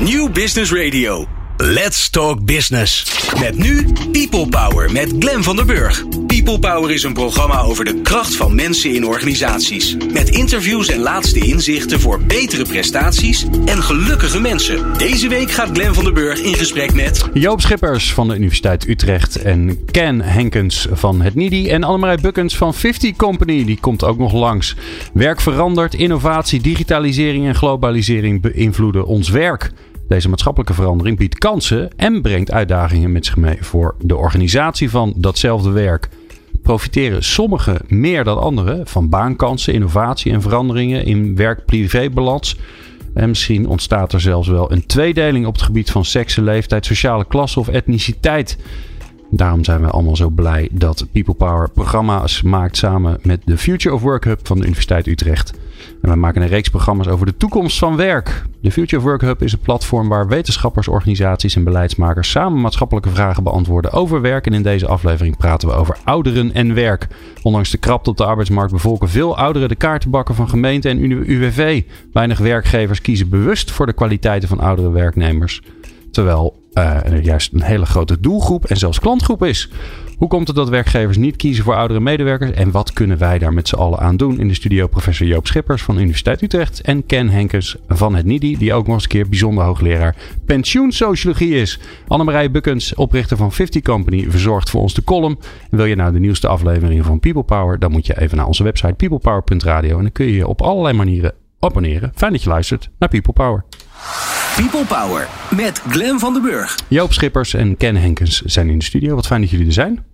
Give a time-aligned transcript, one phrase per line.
[0.00, 1.26] New Business Radio.
[1.62, 3.18] Let's Talk Business.
[3.40, 6.04] Met nu People Power met Glen van der Burg.
[6.26, 9.96] People Power is een programma over de kracht van mensen in organisaties.
[10.12, 14.98] Met interviews en laatste inzichten voor betere prestaties en gelukkige mensen.
[14.98, 17.28] Deze week gaat Glen van der Burg in gesprek met...
[17.32, 21.68] Joop Schippers van de Universiteit Utrecht en Ken Henkens van het NIDI.
[21.68, 24.76] En Annemarij Bukkens van 50 Company, die komt ook nog langs.
[25.12, 29.72] Werk verandert, innovatie, digitalisering en globalisering beïnvloeden ons werk.
[30.10, 35.12] Deze maatschappelijke verandering biedt kansen en brengt uitdagingen met zich mee voor de organisatie van
[35.16, 36.08] datzelfde werk.
[36.62, 42.56] Profiteren sommigen meer dan anderen van baankansen, innovatie en veranderingen in werk-privé-balans.
[43.14, 47.24] En misschien ontstaat er zelfs wel een tweedeling op het gebied van seks, leeftijd, sociale
[47.24, 48.58] klasse of etniciteit.
[49.30, 53.94] Daarom zijn we allemaal zo blij dat People Power programma's maakt samen met de Future
[53.94, 55.52] of Work Hub van de Universiteit Utrecht.
[56.02, 58.44] En we maken een reeks programma's over de toekomst van werk.
[58.60, 63.10] De Future of Work Hub is een platform waar wetenschappers, organisaties en beleidsmakers samen maatschappelijke
[63.10, 64.46] vragen beantwoorden over werk.
[64.46, 67.06] En in deze aflevering praten we over ouderen en werk.
[67.42, 71.82] Ondanks de krapte op de arbeidsmarkt bevolken veel ouderen de kaartenbakken van gemeente en UWV.
[72.12, 75.62] Weinig werkgevers kiezen bewust voor de kwaliteiten van oudere werknemers.
[76.10, 79.70] Terwijl er juist een hele grote doelgroep en zelfs klantgroep is.
[80.20, 83.52] Hoe komt het dat werkgevers niet kiezen voor oudere medewerkers en wat kunnen wij daar
[83.52, 84.38] met z'n allen aan doen?
[84.38, 88.58] In de studio professor Joop Schippers van Universiteit Utrecht en Ken Henkens van het NIDI,
[88.58, 91.80] die ook nog eens een keer bijzonder hoogleraar pensioensociologie is.
[92.08, 95.38] Annemarij Bukkens, oprichter van 50 Company, verzorgt voor ons de column.
[95.70, 98.62] Wil je nou de nieuwste aflevering van People Power, dan moet je even naar onze
[98.62, 102.12] website peoplepower.radio en dan kun je je op allerlei manieren abonneren.
[102.14, 103.64] Fijn dat je luistert naar People Power.
[104.56, 106.78] People Power met Glen van den Burg.
[106.88, 109.14] Joop Schippers en Ken Henkens zijn in de studio.
[109.14, 110.04] Wat fijn dat jullie er zijn.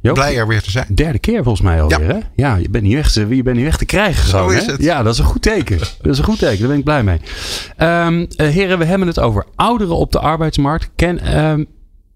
[0.00, 0.86] Joop, Blij er weer te zijn.
[0.94, 2.06] Derde keer volgens mij alweer.
[2.06, 2.20] Ja, hè?
[2.34, 4.28] ja je, bent niet weg te, je bent niet weg te krijgen.
[4.28, 4.72] Zo gewoon, is hè?
[4.72, 4.82] het.
[4.82, 5.78] Ja, dat is een goed teken.
[6.02, 6.58] Dat is een goed teken.
[6.58, 7.20] Daar ben ik blij mee.
[7.78, 10.90] Um, uh, heren, we hebben het over ouderen op de arbeidsmarkt.
[10.96, 11.66] Ken, um,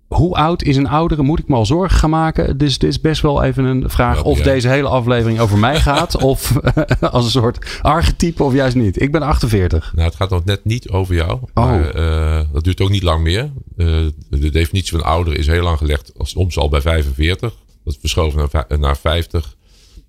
[0.08, 1.22] hoe oud is een oudere?
[1.22, 2.58] Moet ik me al zorgen gaan maken?
[2.58, 6.16] Dus dit is best wel even een vraag of deze hele aflevering over mij gaat.
[6.22, 6.58] of
[7.00, 9.00] als een soort archetype of juist niet.
[9.00, 9.92] Ik ben 48.
[9.94, 11.32] Nou, het gaat nog net niet over jou.
[11.32, 11.48] Oh.
[11.54, 13.50] Maar uh, dat duurt ook niet lang meer.
[13.76, 16.12] Uh, de definitie van ouder is heel lang gelegd.
[16.18, 17.54] Soms al bij 45.
[17.84, 19.56] Dat is verschoven naar, naar 50.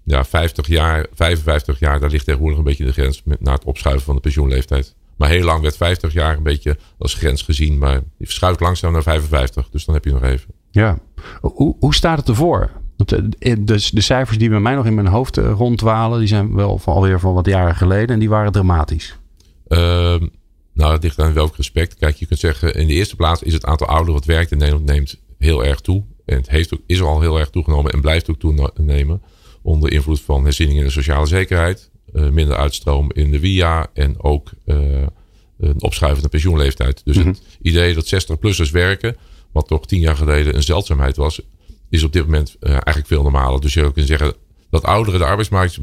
[0.03, 1.99] Ja, 50 jaar, 55 jaar.
[1.99, 4.95] Daar ligt tegenwoordig een beetje de grens met, na het opschuiven van de pensioenleeftijd.
[5.17, 7.77] Maar heel lang werd 50 jaar een beetje als grens gezien.
[7.77, 9.69] Maar die verschuift langzaam naar 55.
[9.69, 10.53] Dus dan heb je nog even.
[10.71, 10.99] Ja.
[11.41, 12.71] Hoe, hoe staat het ervoor?
[13.59, 16.93] Dus de cijfers die bij mij nog in mijn hoofd ronddwalen, die zijn wel van
[16.93, 19.17] alweer van wat jaren geleden en die waren dramatisch.
[19.67, 20.15] Uh,
[20.73, 21.95] nou, het ligt aan welk respect.
[21.95, 24.57] Kijk, je kunt zeggen, in de eerste plaats is het aantal ouderen wat werkt in
[24.57, 26.03] Nederland neemt heel erg toe.
[26.25, 29.21] En het heeft ook, is al heel erg toegenomen en blijft ook toenemen.
[29.61, 31.91] Onder invloed van herziening in de sociale zekerheid.
[32.13, 35.01] Uh, minder uitstroom in de WIA en ook uh,
[35.59, 37.01] een opschuivende pensioenleeftijd.
[37.05, 37.31] Dus mm-hmm.
[37.31, 39.15] het idee dat 60-plussers werken,
[39.51, 41.41] wat toch tien jaar geleden een zeldzaamheid was,
[41.89, 43.61] is op dit moment uh, eigenlijk veel normaler.
[43.61, 44.33] Dus je kunt zeggen
[44.69, 45.79] dat ouderen de, arbeidsmarkt,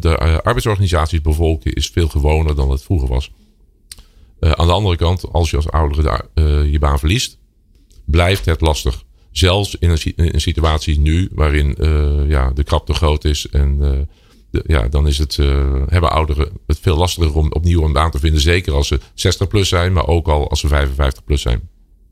[0.00, 3.32] de arbeidsorganisaties bevolken is veel gewoner dan het vroeger was.
[4.40, 7.38] aan de andere kant, als je als oudere de, je baan verliest,
[8.04, 9.04] blijft het lastig.
[9.30, 11.76] Zelfs in een, in een situatie nu waarin
[12.28, 14.08] ja, de krap te groot is en
[14.66, 18.18] ja, dan is het, uh, hebben ouderen het veel lastiger om opnieuw een baan te
[18.18, 18.40] vinden.
[18.40, 21.60] Zeker als ze 60 plus zijn, maar ook al als ze 55 plus zijn.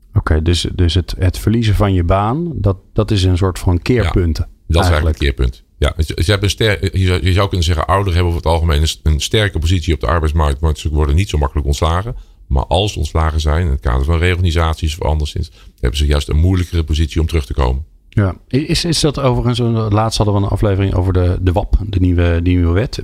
[0.09, 3.59] Oké, okay, dus, dus het, het verliezen van je baan, dat, dat is een soort
[3.59, 4.37] van keerpunt.
[4.37, 5.63] Ja, dat is eigenlijk een keerpunt.
[5.77, 8.53] Ja, ze hebben een ster, je, zou, je zou kunnen zeggen, ouderen hebben over het
[8.53, 12.15] algemeen een, een sterke positie op de arbeidsmarkt, want ze worden niet zo makkelijk ontslagen.
[12.47, 16.29] Maar als ze ontslagen zijn, in het kader van reorganisaties of anderszins, hebben ze juist
[16.29, 17.85] een moeilijkere positie om terug te komen.
[18.13, 19.59] Ja, is, is dat overigens,
[19.93, 23.03] laatst hadden we een aflevering over de, de WAP, de nieuwe, die nieuwe wet.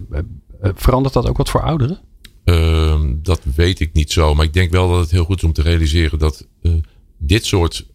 [0.62, 2.00] Verandert dat ook wat voor ouderen?
[2.46, 5.44] Uh, dat weet ik niet zo, maar ik denk wel dat het heel goed is
[5.44, 6.74] om te realiseren dat uh,
[7.18, 7.86] dit soort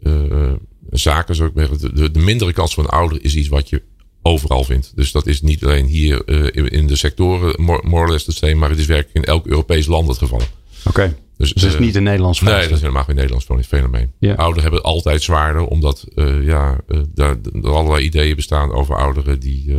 [0.00, 0.52] uh,
[0.90, 3.82] zaken, zou ik zeggen, de, de mindere kans van een ouder is iets wat je
[4.22, 4.92] overal vindt.
[4.94, 8.32] Dus dat is niet alleen hier uh, in de sectoren more, more or less the
[8.32, 10.40] same, maar het is werkelijk in elk Europees land het geval.
[10.84, 10.88] Oké.
[10.88, 11.16] Okay.
[11.36, 12.58] Dus, dus het is niet een Nederlands fenomeen?
[12.58, 14.12] Nee, dat is helemaal geen Nederlands fenomeen.
[14.18, 14.34] Ja.
[14.34, 18.96] Ouderen hebben het altijd zwaarder, omdat uh, ja, uh, daar, er allerlei ideeën bestaan over
[18.96, 19.76] ouderen die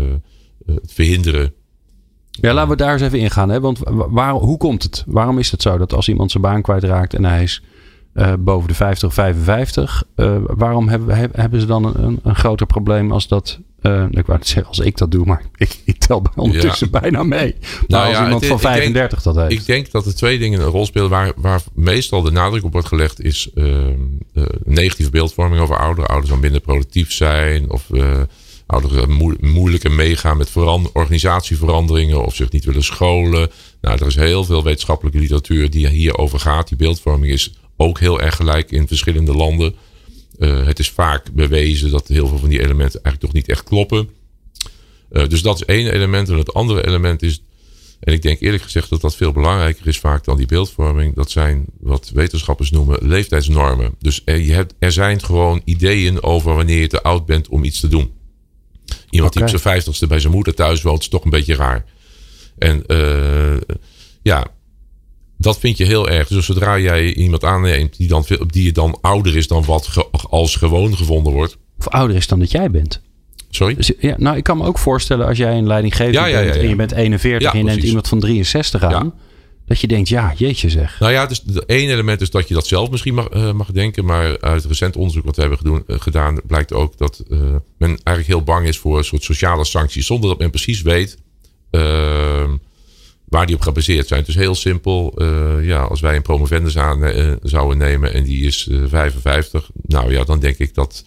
[0.66, 1.54] het verhinderen.
[2.30, 3.50] Ja, laten we daar eens even ingaan.
[3.50, 3.60] Hè?
[3.60, 5.04] Want waar, hoe komt het?
[5.08, 7.64] Waarom is het zo dat als iemand zijn baan kwijtraakt en hij is
[8.40, 10.04] boven de 50 of 55,
[10.46, 14.48] waarom hebben, hebben ze dan een, een groter probleem als dat uh, ik wou niet
[14.48, 17.00] zeggen als ik dat doe, maar ik, ik tel ondertussen ja.
[17.00, 17.56] bijna mee.
[17.60, 19.62] Maar nou als ja, iemand het, van 35 denk, dat heeft.
[19.62, 22.72] Ik denk dat er twee dingen een rol spelen waar, waar meestal de nadruk op
[22.72, 23.88] wordt gelegd is uh,
[24.34, 26.10] uh, negatieve beeldvorming over ouderen.
[26.10, 27.90] Ouderen zou minder productief zijn of
[28.66, 33.52] ouderen moe, moeilijker meegaan met verander, organisatieveranderingen of zich niet willen scholen.
[33.82, 36.68] Nou, er is heel veel wetenschappelijke literatuur die hierover gaat.
[36.68, 39.76] Die beeldvorming is ook heel erg gelijk in verschillende landen.
[40.40, 43.64] Uh, het is vaak bewezen dat heel veel van die elementen eigenlijk toch niet echt
[43.64, 44.10] kloppen.
[45.12, 46.30] Uh, dus dat is één element.
[46.30, 47.42] En het andere element is,
[48.00, 51.16] en ik denk eerlijk gezegd dat dat veel belangrijker is vaak dan die beeldvorming.
[51.16, 53.96] Dat zijn wat wetenschappers noemen leeftijdsnormen.
[54.00, 57.64] Dus er, je hebt, er zijn gewoon ideeën over wanneer je te oud bent om
[57.64, 58.14] iets te doen.
[59.10, 61.86] Iemand die op zijn vijftigste bij zijn moeder thuis woont, is toch een beetje raar.
[62.58, 63.58] En uh,
[64.22, 64.48] ja,
[65.38, 66.28] dat vind je heel erg.
[66.28, 70.98] Dus zodra jij iemand aanneemt die, dan, die dan ouder is dan wat als gewoon
[70.98, 71.58] gevonden wordt.
[71.80, 73.02] Of ouder is dan dat jij bent.
[73.50, 73.76] Sorry?
[73.76, 76.70] Dus, ja, nou, ik kan me ook voorstellen als jij een leidinggever ja, bent en
[76.70, 79.14] je bent 41 en je neemt iemand van 63 aan.
[79.66, 81.00] Dat je denkt, ja, jeetje zeg.
[81.00, 84.06] Nou ja, dus één element is dat je dat zelf misschien mag, uh, mag denken.
[84.06, 87.40] Maar uit recent onderzoek wat we hebben gedoen, uh, gedaan, blijkt ook dat uh,
[87.78, 90.06] men eigenlijk heel bang is voor een soort sociale sancties.
[90.06, 91.18] Zonder dat men precies weet
[91.72, 92.52] ehm,
[93.36, 94.20] waar die op gebaseerd zijn.
[94.20, 95.24] Het is heel simpel.
[95.62, 97.12] ja, als wij een promovendus aan
[97.42, 99.70] zouden nemen en die is 55.
[99.82, 101.06] Nou ja, dan denk ik dat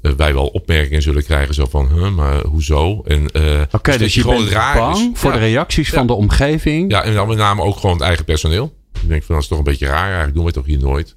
[0.00, 1.54] wij wel opmerkingen zullen krijgen.
[1.54, 3.02] Zo van, huh, maar hoezo?
[3.02, 5.20] En, uh, Oké, okay, dus, dus je gewoon raar bang is.
[5.20, 6.90] voor de reacties van de omgeving.
[6.90, 8.74] Ja, en dan met name ook gewoon het eigen personeel.
[9.02, 10.04] Ik denk van, dat is toch een beetje raar.
[10.04, 11.16] Eigenlijk doen we het toch hier nooit.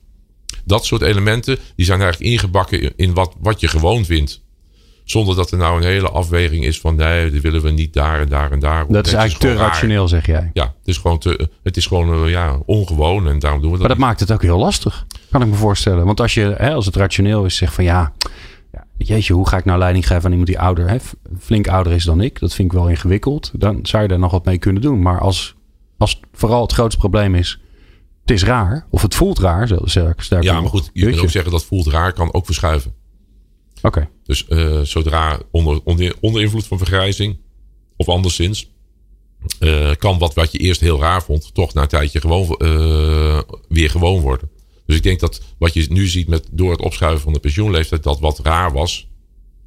[0.63, 4.43] Dat soort elementen, die zijn eigenlijk ingebakken in wat, wat je gewoon vindt.
[5.05, 8.19] Zonder dat er nou een hele afweging is van nee, die willen we niet daar
[8.19, 8.85] en daar en daar.
[8.87, 10.49] Dat is eigenlijk te rationeel, zeg jij.
[10.53, 13.87] Ja, het is gewoon, te, het is gewoon ja, ongewoon en daarom doen we dat.
[13.87, 16.05] Maar dat maakt het ook heel lastig, kan ik me voorstellen.
[16.05, 18.13] Want als, je, hè, als het rationeel is, zeg van ja,
[18.97, 20.97] jeetje, hoe ga ik nou leiding geven aan iemand die ouder, hè,
[21.39, 22.39] flink ouder is dan ik?
[22.39, 23.51] Dat vind ik wel ingewikkeld.
[23.53, 25.01] Dan zou je daar nog wat mee kunnen doen.
[25.01, 25.55] Maar als,
[25.97, 27.59] als vooral het grootste probleem is,
[28.21, 31.51] het is raar, of het voelt raar, sterk, Ja, maar goed, je kunt ook zeggen
[31.51, 32.93] dat voelt raar kan ook verschuiven.
[34.23, 37.37] Dus uh, zodra onder, onder, onder invloed van vergrijzing,
[37.95, 38.69] of anderszins,
[39.59, 43.39] uh, kan wat, wat je eerst heel raar vond, toch na een tijdje gewoon uh,
[43.67, 44.49] weer gewoon worden.
[44.85, 48.03] Dus ik denk dat wat je nu ziet met, door het opschuiven van de pensioenleeftijd,
[48.03, 49.07] dat wat raar was,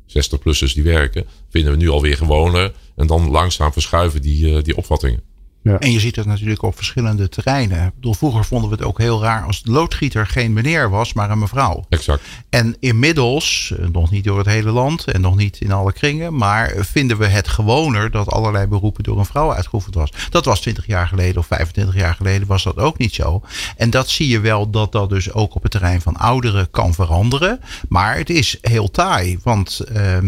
[0.06, 2.74] 60-plussers die werken, vinden we nu alweer gewoner.
[2.96, 5.22] En dan langzaam verschuiven die, die opvattingen.
[5.62, 5.78] Ja.
[5.78, 7.86] En je ziet het natuurlijk op verschillende terreinen.
[7.86, 11.12] Ik bedoel, vroeger vonden we het ook heel raar als de loodgieter geen meneer was,
[11.12, 11.84] maar een mevrouw.
[11.88, 12.22] Exact.
[12.50, 16.36] En inmiddels, eh, nog niet door het hele land en nog niet in alle kringen,
[16.36, 20.12] maar vinden we het gewoner dat allerlei beroepen door een vrouw uitgeoefend was.
[20.30, 23.42] Dat was 20 jaar geleden of 25 jaar geleden was dat ook niet zo.
[23.76, 26.94] En dat zie je wel dat dat dus ook op het terrein van ouderen kan
[26.94, 27.60] veranderen.
[27.88, 30.18] Maar het is heel taai, want uh,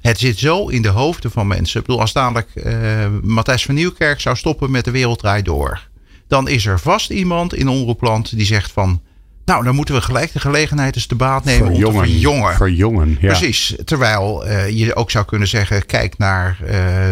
[0.00, 1.80] het zit zo in de hoofden van mensen.
[1.80, 5.88] Ik bedoel, als dadelijk uh, Matthijs van Nieuwkerk zou stoppen met de wereld draait door.
[6.28, 9.00] Dan is er vast iemand in Omroepland die zegt van...
[9.44, 12.54] Nou, dan moeten we gelijk de gelegenheid eens te baat nemen om te verjongen.
[12.54, 13.26] Verjongen, ja.
[13.26, 13.76] Precies.
[13.84, 16.68] Terwijl uh, je ook zou kunnen zeggen, kijk naar uh,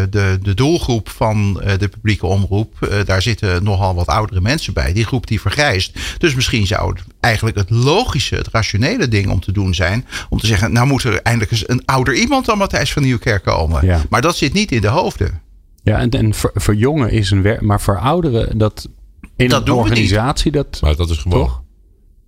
[0.09, 3.03] de, de doelgroep van uh, de publieke omroep.
[3.05, 4.93] daar zitten nogal wat oudere mensen bij.
[4.93, 5.99] Die groep die vergrijst.
[6.17, 10.05] Dus misschien zou het eigenlijk het logische, het rationele ding om te doen zijn.
[10.29, 13.43] Om te zeggen, nou moet er eindelijk eens een ouder iemand dan Matthijs van Nieuwkerk
[13.43, 13.85] komen.
[13.85, 14.01] Ja.
[14.09, 15.41] Maar dat zit niet in de hoofden.
[15.83, 16.33] Ja, en, en
[16.77, 18.89] jongen is een werk, maar voor ouderen, dat
[19.35, 20.79] in dat een organisatie, dat.
[20.81, 21.39] Maar dat is gewoon.
[21.39, 21.63] Toch?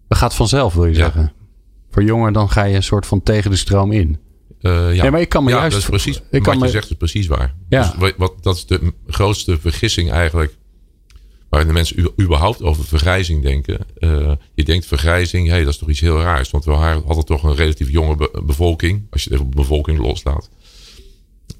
[0.07, 1.33] Dat gaat vanzelf, wil je zeggen.
[1.89, 4.19] Voor jongen, dan ga je een soort van tegen de stroom in.
[4.61, 5.09] Uh, ja.
[5.09, 5.71] maar ik kan me ja, juist.
[5.71, 7.53] Dat is precies, ik wat je zegt is precies waar.
[7.69, 7.93] Ja.
[7.99, 10.55] Dus wat, dat is de grootste vergissing eigenlijk.
[11.49, 13.79] Waar de mensen überhaupt over vergrijzing denken.
[13.99, 16.49] Uh, je denkt vergrijzing, hey, dat is toch iets heel raars.
[16.49, 19.07] Want we hadden toch een relatief jonge bevolking.
[19.09, 20.49] Als je het even op bevolking loslaat.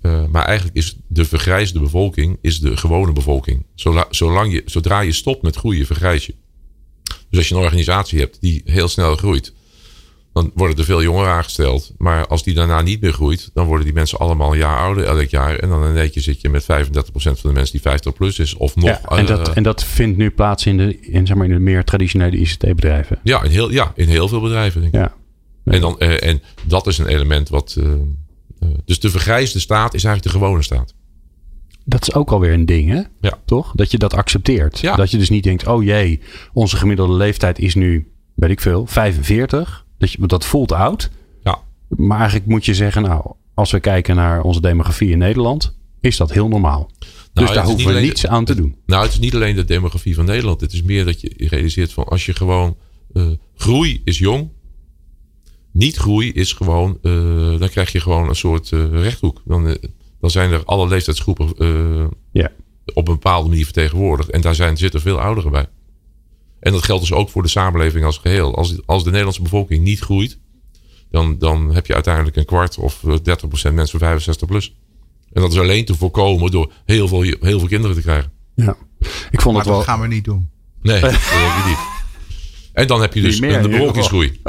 [0.05, 3.65] Uh, maar eigenlijk is de vergrijsde bevolking is de gewone bevolking.
[4.09, 6.35] Zolang je, zodra je stopt met groeien, vergrijs je.
[7.03, 9.53] Dus als je een organisatie hebt die heel snel groeit,
[10.33, 11.93] dan worden er veel jongeren aangesteld.
[11.97, 15.03] Maar als die daarna niet meer groeit, dan worden die mensen allemaal een jaar ouder
[15.03, 15.55] elk jaar.
[15.55, 16.65] En dan een je zit je met 35%
[17.13, 18.53] van de mensen die 50 plus is.
[18.53, 18.85] Of nog.
[18.85, 21.53] Ja, en, dat, uh, en dat vindt nu plaats in de, in, zeg maar, in
[21.53, 23.19] de meer traditionele ICT-bedrijven.
[23.23, 24.81] Ja, in heel, ja, in heel veel bedrijven.
[24.81, 24.99] Denk ik.
[24.99, 25.13] Ja.
[25.65, 27.77] En, dan, uh, en dat is een element wat.
[28.63, 30.93] Eh, dus de vergrijsde staat is eigenlijk de gewone staat.
[31.85, 33.01] Dat is ook alweer een ding, hè?
[33.21, 33.39] Ja.
[33.45, 33.71] Toch?
[33.75, 34.79] Dat je dat accepteert.
[34.79, 34.95] Ja.
[34.95, 36.19] Dat je dus niet denkt, oh jee,
[36.53, 39.85] onze gemiddelde leeftijd is nu, weet ik veel, 45.
[39.97, 41.09] Dat, je, dat voelt oud.
[41.43, 41.59] Ja.
[41.87, 46.17] Maar eigenlijk moet je zeggen, nou, als we kijken naar onze demografie in Nederland, is
[46.17, 46.91] dat heel normaal.
[47.33, 48.75] Nou, dus daar hoeven we niets aan te doen.
[48.85, 50.61] Nou, het is niet alleen de demografie van Nederland.
[50.61, 52.77] Het is meer dat je realiseert van als je gewoon
[53.13, 54.49] uh, groei is jong,
[55.73, 59.41] niet groei is gewoon, uh, dan krijg je gewoon een soort uh, rechthoek.
[59.45, 59.75] Dan, uh,
[60.19, 61.47] dan zijn er alle leeftijdsgroepen
[62.31, 62.51] ja.
[62.93, 64.29] op een bepaalde manier vertegenwoordigd.
[64.29, 65.67] En daar zijn, zitten veel ouderen bij.
[66.59, 68.55] En dat geldt dus ook voor de samenleving als geheel.
[68.55, 70.39] Als, als de Nederlandse bevolking niet groeit,
[71.09, 73.07] dan, dan heb je uiteindelijk een kwart of 30%
[73.73, 74.75] mensen van 65 plus.
[75.31, 78.31] En dat is alleen te voorkomen door heel veel, heel veel kinderen te krijgen.
[78.55, 78.77] Ja.
[79.31, 79.75] Ik vond het maar wel.
[79.75, 80.49] dat gaan we niet doen.
[80.81, 81.77] Nee, dat denk ik niet.
[82.73, 84.41] En dan heb je dus een bevolkingsgroei.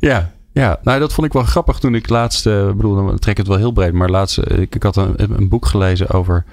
[0.00, 3.18] Ja, ja, nou dat vond ik wel grappig toen ik laatst, eh, ik bedoel, dan
[3.18, 6.10] trek het wel heel breed, maar laatst, eh, ik, ik had een, een boek gelezen
[6.10, 6.44] over,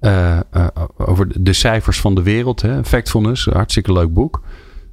[0.00, 0.38] eh,
[0.96, 4.42] over de cijfers van de wereld, hè, Factfulness, een hartstikke leuk boek.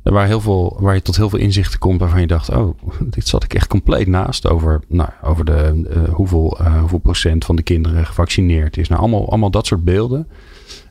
[0.03, 2.79] Waar, heel veel, waar je tot heel veel inzichten komt waarvan je dacht, oh,
[3.15, 4.47] dit zat ik echt compleet naast.
[4.47, 8.87] Over, nou, over de, hoeveel, hoeveel procent van de kinderen gevaccineerd is.
[8.87, 10.27] Nou, allemaal, allemaal dat soort beelden.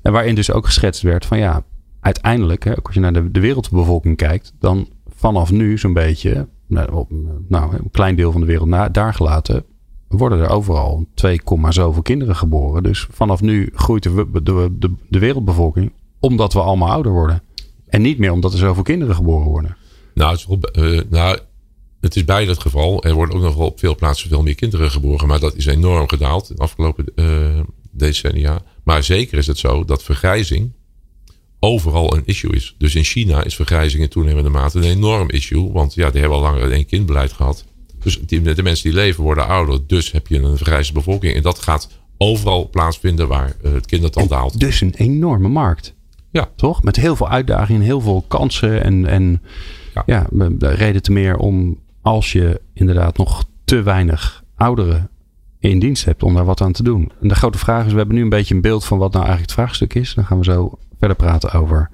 [0.02, 1.62] En waarin dus ook geschetst werd van ja,
[2.00, 4.88] uiteindelijk, hè, ook als je naar de, de wereldbevolking kijkt, dan
[5.22, 7.06] vanaf nu zo'n beetje, nou,
[7.48, 9.64] nou, een klein deel van de wereld na, daar gelaten,
[10.08, 12.82] worden er overal 2, zoveel kinderen geboren.
[12.82, 17.42] Dus vanaf nu groeit de, de, de, wereldbevolking omdat we allemaal ouder worden.
[17.88, 19.76] En niet meer omdat er zoveel kinderen geboren worden.
[20.14, 21.38] Nou, het is, wel, eh, nou,
[22.00, 23.04] het is beide het geval.
[23.04, 25.28] Er worden ook nog wel op veel plaatsen veel meer kinderen geboren.
[25.28, 27.60] Maar dat is enorm gedaald de afgelopen eh,
[27.90, 28.62] decennia.
[28.84, 30.72] Maar zeker is het zo dat vergrijzing
[31.64, 32.74] overal een issue is.
[32.78, 35.72] Dus in China is vergrijzing in toenemende mate een enorm issue.
[35.72, 37.64] Want ja, die hebben al langer een één kindbeleid gehad.
[38.02, 39.80] Dus die, de mensen die leven worden ouder.
[39.86, 41.34] Dus heb je een vergrijzende bevolking.
[41.34, 41.88] En dat gaat
[42.18, 44.60] overal plaatsvinden waar eh, het kindertal daalt.
[44.60, 45.94] Dus een enorme markt.
[46.30, 46.48] Ja.
[46.56, 46.82] Toch?
[46.82, 48.84] Met heel veel uitdagingen, heel veel kansen.
[48.84, 49.42] En, en
[49.94, 50.02] Ja.
[50.06, 55.10] ja, de- de reden te meer om als je inderdaad nog te weinig ouderen
[55.58, 57.12] in dienst hebt om daar wat aan te doen.
[57.20, 59.24] En de grote vraag is, we hebben nu een beetje een beeld van wat nou
[59.24, 60.14] eigenlijk het vraagstuk is.
[60.14, 61.90] Dan gaan we zo verder praten over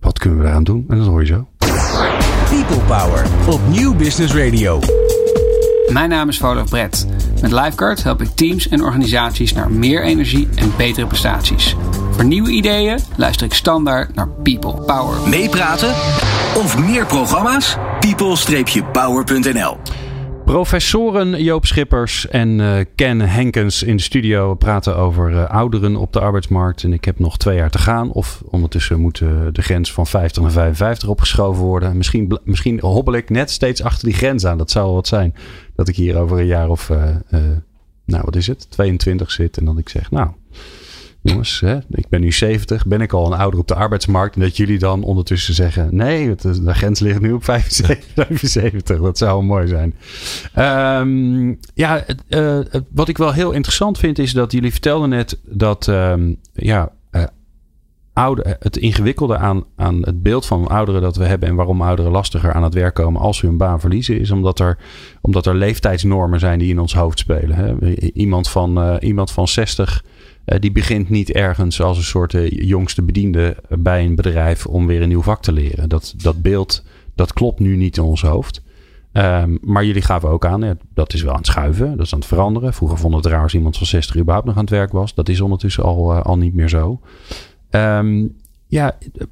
[0.00, 0.84] wat kunnen we eraan doen.
[0.88, 1.48] En dat hoor je zo.
[2.48, 4.80] People Power op Nieuw Business Radio.
[5.92, 7.06] Mijn naam is Volof Brett.
[7.40, 11.76] Met Lifeguard help ik teams en organisaties naar meer energie en betere prestaties.
[12.10, 15.28] Voor nieuwe ideeën luister ik standaard naar People Power.
[15.28, 15.90] Meepraten
[16.56, 17.76] of meer programma's?
[18.00, 19.78] people-power.nl
[20.50, 26.12] Professoren Joop Schippers en eh, Ken Henkens in de studio praten over eh, ouderen op
[26.12, 26.82] de arbeidsmarkt.
[26.84, 28.12] En ik heb nog twee jaar te gaan.
[28.12, 29.18] Of ondertussen moet
[29.52, 31.96] de grens van 50 naar 55 opgeschoven worden.
[31.96, 34.58] Misschien, misschien hobbel ik net steeds achter die grens aan.
[34.58, 35.34] Dat zou wel wat zijn.
[35.76, 37.40] Dat ik hier over een jaar of, eh,
[38.04, 39.56] nou wat is het, 22 zit.
[39.56, 40.28] En dan ik zeg, nou
[41.22, 42.86] jongens, hè, ik ben nu 70.
[42.86, 44.34] Ben ik al een ouder op de arbeidsmarkt?
[44.34, 48.06] En dat jullie dan ondertussen zeggen, nee, het, de grens ligt nu op 75.
[48.14, 49.00] 75.
[49.00, 49.94] Dat zou mooi zijn.
[50.54, 52.58] Ehm, ja, eh,
[52.90, 57.24] wat ik wel heel interessant vind is dat jullie vertelden net dat ehm, ja, eh,
[58.12, 62.10] ouder, het ingewikkelde aan, aan het beeld van ouderen dat we hebben en waarom ouderen
[62.10, 64.78] lastiger aan het werk komen als ze hun baan verliezen, is omdat er,
[65.20, 67.56] omdat er leeftijdsnormen zijn die in ons hoofd spelen.
[67.56, 67.94] Hè.
[68.12, 70.10] Iemand, van, eh, iemand van 60 eh,
[70.58, 75.02] die begint niet ergens als een soort eh, jongste bediende bij een bedrijf om weer
[75.02, 75.88] een nieuw vak te leren.
[75.88, 78.62] Dat, dat beeld dat klopt nu niet in ons hoofd.
[79.12, 82.18] Ehm, maar jullie gaven ook aan, dat is wel aan het schuiven, dat is aan
[82.18, 82.74] het veranderen.
[82.74, 85.14] Vroeger vonden het raar als iemand van 60 überhaupt nog aan het werk was.
[85.14, 87.00] Dat is ondertussen al, eh, al niet meer zo.
[87.70, 88.26] Ehm,
[88.66, 89.26] ja, eh,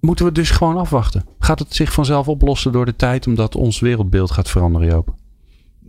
[0.00, 1.24] moeten we dus gewoon afwachten?
[1.38, 5.14] Gaat het zich vanzelf oplossen door de tijd, omdat ons wereldbeeld gaat veranderen, Joop?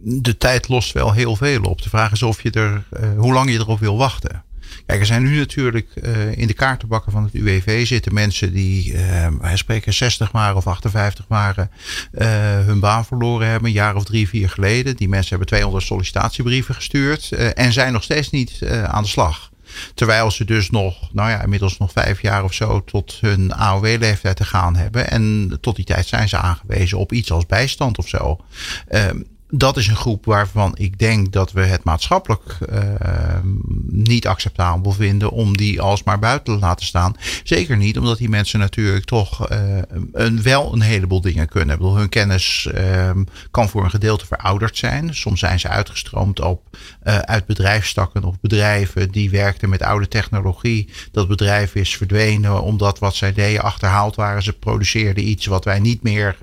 [0.07, 1.81] de tijd lost wel heel veel op.
[1.81, 4.43] De vraag is of je er, eh, hoe lang je erop wil wachten.
[4.85, 8.93] Kijk, er zijn nu natuurlijk eh, in de kaartenbakken van het UWV zitten mensen die,
[8.93, 11.71] eh, wij spreken 60 waren of 58 waren,
[12.11, 12.27] eh,
[12.65, 14.95] hun baan verloren hebben, een jaar of drie, vier geleden.
[14.95, 19.53] Die mensen hebben 200 sollicitatiebrieven gestuurd eh, en zijn nog steeds niet aan de slag.
[19.93, 24.35] Terwijl ze dus nog, nou ja, inmiddels nog vijf jaar of zo tot hun AOW-leeftijd
[24.35, 25.09] te gaan hebben.
[25.09, 28.39] En tot die tijd zijn ze aangewezen op iets als bijstand of zo.
[28.87, 32.79] Ehm, dat is een groep waarvan ik denk dat we het maatschappelijk uh,
[33.87, 37.15] niet acceptabel vinden om die alsmaar buiten te laten staan.
[37.43, 39.57] Zeker niet, omdat die mensen natuurlijk toch uh,
[40.13, 41.77] een, wel een heleboel dingen kunnen.
[41.77, 43.09] Bedoel, hun kennis uh,
[43.51, 45.15] kan voor een gedeelte verouderd zijn.
[45.15, 50.89] Soms zijn ze uitgestroomd op uh, uit bedrijfstakken of bedrijven die werkten met oude technologie.
[51.11, 54.43] Dat bedrijf is verdwenen omdat wat zij deden achterhaald waren.
[54.43, 56.37] Ze produceerden iets wat wij niet meer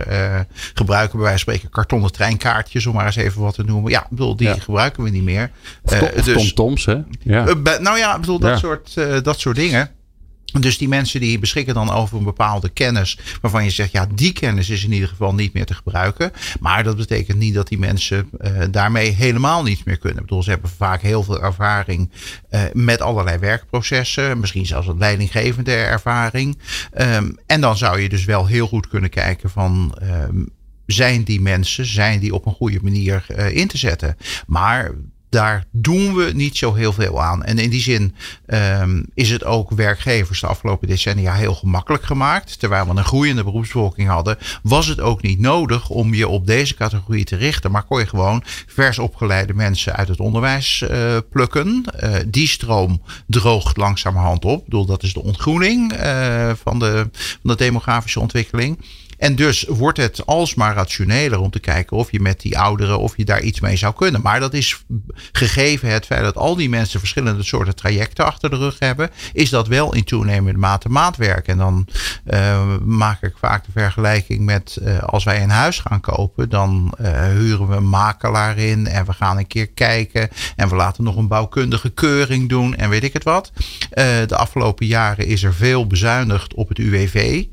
[0.74, 1.18] gebruiken.
[1.18, 3.90] Bij wijze van spreken kartonnen treinkaartjes, om maar eens even wat te noemen.
[3.90, 4.54] Ja, ik bedoel, die ja.
[4.54, 5.50] gebruiken we niet meer.
[5.82, 6.96] Of, to, of dus, Toms, hè?
[7.22, 7.46] Ja.
[7.46, 9.90] Uh, nou ja, ik bedoel, dat, soort, uh, dat soort dingen.
[10.60, 13.18] Dus die mensen die beschikken dan over een bepaalde kennis.
[13.40, 16.32] Waarvan je zegt, ja, die kennis is in ieder geval niet meer te gebruiken.
[16.60, 20.18] Maar dat betekent niet dat die mensen uh, daarmee helemaal niets meer kunnen.
[20.18, 22.10] Ik bedoel, ze hebben vaak heel veel ervaring
[22.50, 24.40] uh, met allerlei werkprocessen.
[24.40, 26.58] Misschien zelfs een leidinggevende ervaring.
[26.98, 29.98] Um, en dan zou je dus wel heel goed kunnen kijken van.
[30.02, 30.50] Um,
[30.92, 34.16] zijn die mensen, zijn die op een goede manier uh, in te zetten?
[34.46, 34.90] Maar
[35.32, 37.44] daar doen we niet zo heel veel aan.
[37.44, 38.14] En in die zin
[38.46, 42.58] um, is het ook werkgevers de afgelopen decennia heel gemakkelijk gemaakt.
[42.58, 46.74] Terwijl we een groeiende beroepsbevolking hadden, was het ook niet nodig om je op deze
[46.74, 47.70] categorie te richten.
[47.70, 51.84] Maar kon je gewoon vers opgeleide mensen uit het onderwijs uh, plukken.
[52.02, 54.58] Uh, die stroom droogt langzamerhand op.
[54.58, 55.92] Ik bedoel, dat is de ontgroening
[56.62, 58.78] van, de, van de demografische ontwikkeling.
[59.22, 63.16] En dus wordt het alsmaar rationeler om te kijken of je met die ouderen, of
[63.16, 64.20] je daar iets mee zou kunnen.
[64.20, 64.84] Maar dat is
[65.32, 69.50] gegeven het feit dat al die mensen verschillende soorten trajecten achter de rug hebben, is
[69.50, 71.48] dat wel in toenemende mate maatwerk.
[71.48, 71.86] En dan
[72.26, 76.94] uh, maak ik vaak de vergelijking met uh, als wij een huis gaan kopen, dan
[77.00, 81.04] uh, huren we een makelaar in en we gaan een keer kijken en we laten
[81.04, 83.52] nog een bouwkundige keuring doen en weet ik het wat.
[84.26, 87.44] de afgelopen jaren is er veel bezuinigd op het UWV.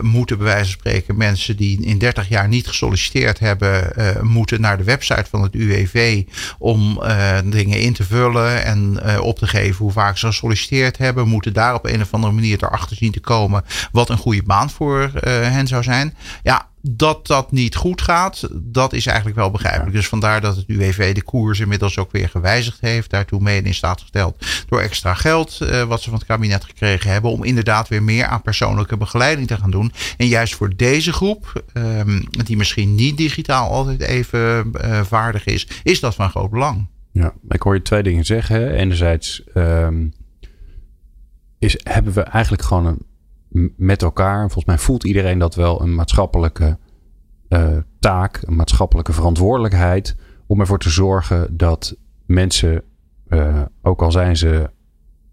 [0.00, 4.60] moeten bij wijze van spreken mensen die in 30 jaar niet gesolliciteerd hebben, uh, moeten
[4.60, 6.22] naar de website van het UWV
[6.58, 10.98] om uh, dingen in te vullen en uh, op te geven hoe vaak ze gesolliciteerd
[10.98, 11.28] hebben.
[11.28, 14.70] Moeten daar op een of andere manier erachter zien te komen wat een goede baan
[14.70, 16.14] voor hen zou zijn.
[16.42, 19.92] Ja, dat dat niet goed gaat, dat is eigenlijk wel begrijpelijk.
[19.92, 23.10] Dus vandaar dat het UWV de koers inmiddels ook weer gewijzigd heeft.
[23.10, 27.10] Daartoe mede in staat gesteld door extra geld uh, wat ze van het kabinet gekregen
[27.10, 27.30] hebben.
[27.30, 29.92] Om inderdaad weer meer aan persoonlijke begeleiding te gaan doen.
[30.16, 35.68] En juist voor deze groep, um, die misschien niet digitaal altijd even uh, vaardig is,
[35.82, 36.86] is dat van groot belang.
[37.12, 38.74] Ja, ik hoor je twee dingen zeggen.
[38.74, 40.12] Enerzijds um,
[41.58, 43.06] is, hebben we eigenlijk gewoon een
[43.76, 44.40] met elkaar.
[44.40, 46.78] Volgens mij voelt iedereen dat wel een maatschappelijke
[47.48, 47.68] uh,
[47.98, 50.16] taak, een maatschappelijke verantwoordelijkheid.
[50.46, 51.96] Om ervoor te zorgen dat
[52.26, 52.82] mensen,
[53.28, 54.70] uh, ook al zijn ze,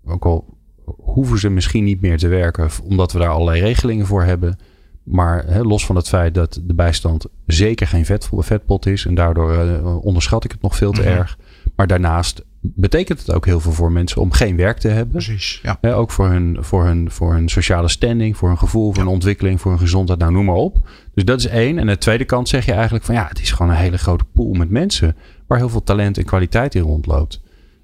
[0.06, 0.58] ook al
[0.98, 4.58] hoeven ze misschien niet meer te werken, omdat we daar allerlei regelingen voor hebben.
[5.04, 9.06] Maar los van het feit dat de bijstand zeker geen vetpot is.
[9.06, 11.18] En daardoor uh, onderschat ik het nog veel te mm -hmm.
[11.18, 11.38] erg.
[11.76, 15.12] Maar daarnaast betekent het ook heel veel voor mensen om geen werk te hebben.
[15.12, 15.78] Precies, ja.
[15.82, 19.04] He, ook voor hun, voor, hun, voor hun sociale standing, voor hun gevoel, voor ja.
[19.04, 20.90] hun ontwikkeling, voor hun gezondheid, nou noem maar op.
[21.14, 21.76] Dus dat is één.
[21.76, 23.98] En aan de tweede kant zeg je eigenlijk van ja, het is gewoon een hele
[23.98, 25.16] grote pool met mensen
[25.48, 27.42] waar heel veel talent en kwaliteit in rondloopt.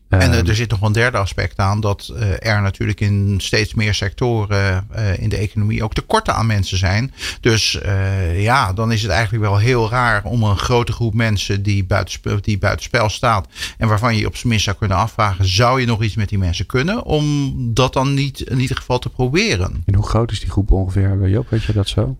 [0.10, 3.74] En uh, er zit nog een derde aspect aan dat uh, er natuurlijk in steeds
[3.74, 7.14] meer sectoren uh, in de economie ook tekorten aan mensen zijn.
[7.42, 7.80] Dus
[8.34, 12.38] ja, dan is het eigenlijk wel heel raar om een grote groep mensen die buitenspel,
[12.42, 16.04] die buitenspel staat en waarvan je op zijn minst zou kunnen afvragen, zou je nog
[16.04, 17.04] iets met die mensen kunnen?
[17.04, 19.84] Om dat dan niet in ieder geval te proberen.
[19.86, 21.50] En hoe groot is die groep ongeveer, Joop?
[21.50, 22.18] Weet je dat zo?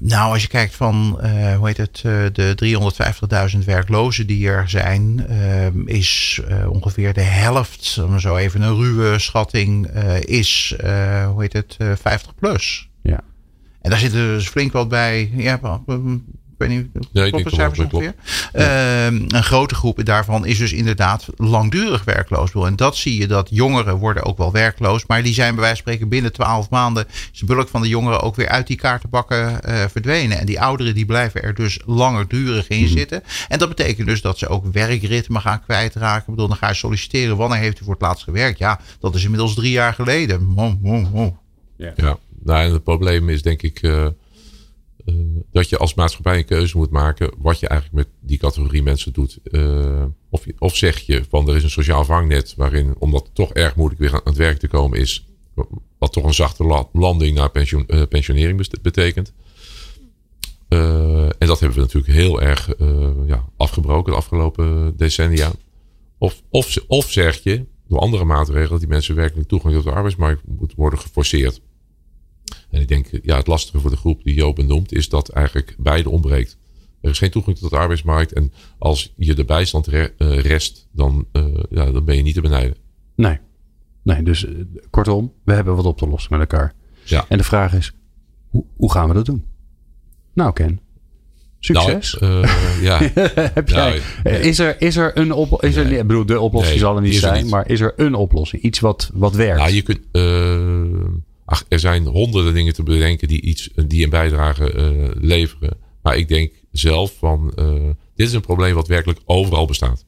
[0.00, 1.18] nou, als je kijkt van,
[1.56, 2.00] hoe heet het,
[2.34, 5.26] de 350.000 werklozen die er zijn,
[5.86, 11.42] is ongeveer ongeveer de helft, om zo even een ruwe schatting, uh, is, uh, hoe
[11.42, 12.88] heet het, uh, 50 plus.
[13.02, 13.20] Ja.
[13.80, 15.30] En daar zit er dus flink wat bij.
[15.34, 15.60] Ja,
[16.58, 18.14] weet niet, nee, klopt de cijfers ongeveer?
[18.52, 19.10] Ja.
[19.10, 22.52] Uh, een grote groep daarvan is dus inderdaad langdurig werkloos.
[22.52, 25.06] En dat zie je dat jongeren worden ook wel werkloos.
[25.06, 27.06] Maar die zijn bij wijze van spreken binnen twaalf maanden...
[27.32, 30.38] is de bulk van de jongeren ook weer uit die kaartenbakken uh, verdwenen.
[30.38, 32.88] En die ouderen die blijven er dus langdurig in mm.
[32.88, 33.22] zitten.
[33.48, 36.20] En dat betekent dus dat ze ook werkritme gaan kwijtraken.
[36.20, 37.36] Ik bedoel, dan ga je solliciteren.
[37.36, 38.58] Wanneer heeft u voor het laatst gewerkt?
[38.58, 40.54] Ja, dat is inmiddels drie jaar geleden.
[41.76, 41.92] Ja.
[41.96, 43.82] ja, nou en het probleem is denk ik...
[43.82, 44.06] Uh,
[45.50, 49.12] dat je als maatschappij een keuze moet maken wat je eigenlijk met die categorie mensen
[49.12, 49.38] doet.
[49.44, 53.52] Uh, of, of zeg je van er is een sociaal vangnet waarin, omdat het toch
[53.52, 55.26] erg moeilijk weer aan het werk te komen is,
[55.98, 59.32] wat toch een zachte landing naar pensioen, uh, pensionering betekent.
[60.68, 62.70] en dat hebben we natuurlijk heel erg
[63.26, 65.52] ja, afgebroken de afgelopen decennia.
[66.18, 69.90] Of, of, of zeg je door andere maatregelen dat die mensen werkelijk toegang tot de
[69.90, 71.60] arbeidsmarkt moeten worden geforceerd.
[72.70, 75.74] En ik denk, ja, het lastige voor de groep die Joop benoemt, is dat eigenlijk
[75.78, 76.58] beide ontbreekt.
[77.00, 78.32] Er is geen toegang tot de arbeidsmarkt.
[78.32, 82.34] En als je de bijstand re uh, rest, dan, uh, ja, dan ben je niet
[82.34, 82.76] te benijden.
[83.16, 83.38] Nee.
[84.02, 86.74] Nee, dus uh, kortom, we hebben wat op te lossen met elkaar.
[87.04, 87.24] Ja.
[87.28, 87.92] En de vraag is,
[88.48, 89.44] hoe, hoe gaan we dat doen?
[90.32, 90.80] Nou, Ken.
[91.58, 92.16] Succes.
[92.20, 92.46] Nou,
[92.80, 92.98] ja.
[93.54, 95.72] Heb jij, nou, is, er, is er een oplossing?
[95.72, 95.98] Is er, nee.
[95.98, 97.50] Ik bedoel, de oplossing nee, zal er niet zijn, niet.
[97.50, 98.62] maar is er een oplossing?
[98.62, 99.58] Iets wat, wat werkt?
[99.58, 100.00] Nou, je kunt
[101.50, 105.76] Ach, er zijn honderden dingen te bedenken die, iets, die een bijdrage uh, leveren.
[106.02, 110.04] Maar ik denk zelf van, uh, dit is een probleem wat werkelijk overal bestaat.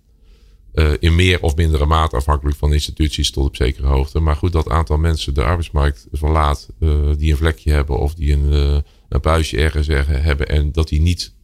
[0.74, 4.20] Uh, in meer of mindere mate afhankelijk van instituties tot op zekere hoogte.
[4.20, 6.68] Maar goed, dat aantal mensen de arbeidsmarkt verlaat
[7.16, 11.35] die een vlekje hebben of die een, een puistje ergens hebben en dat die niet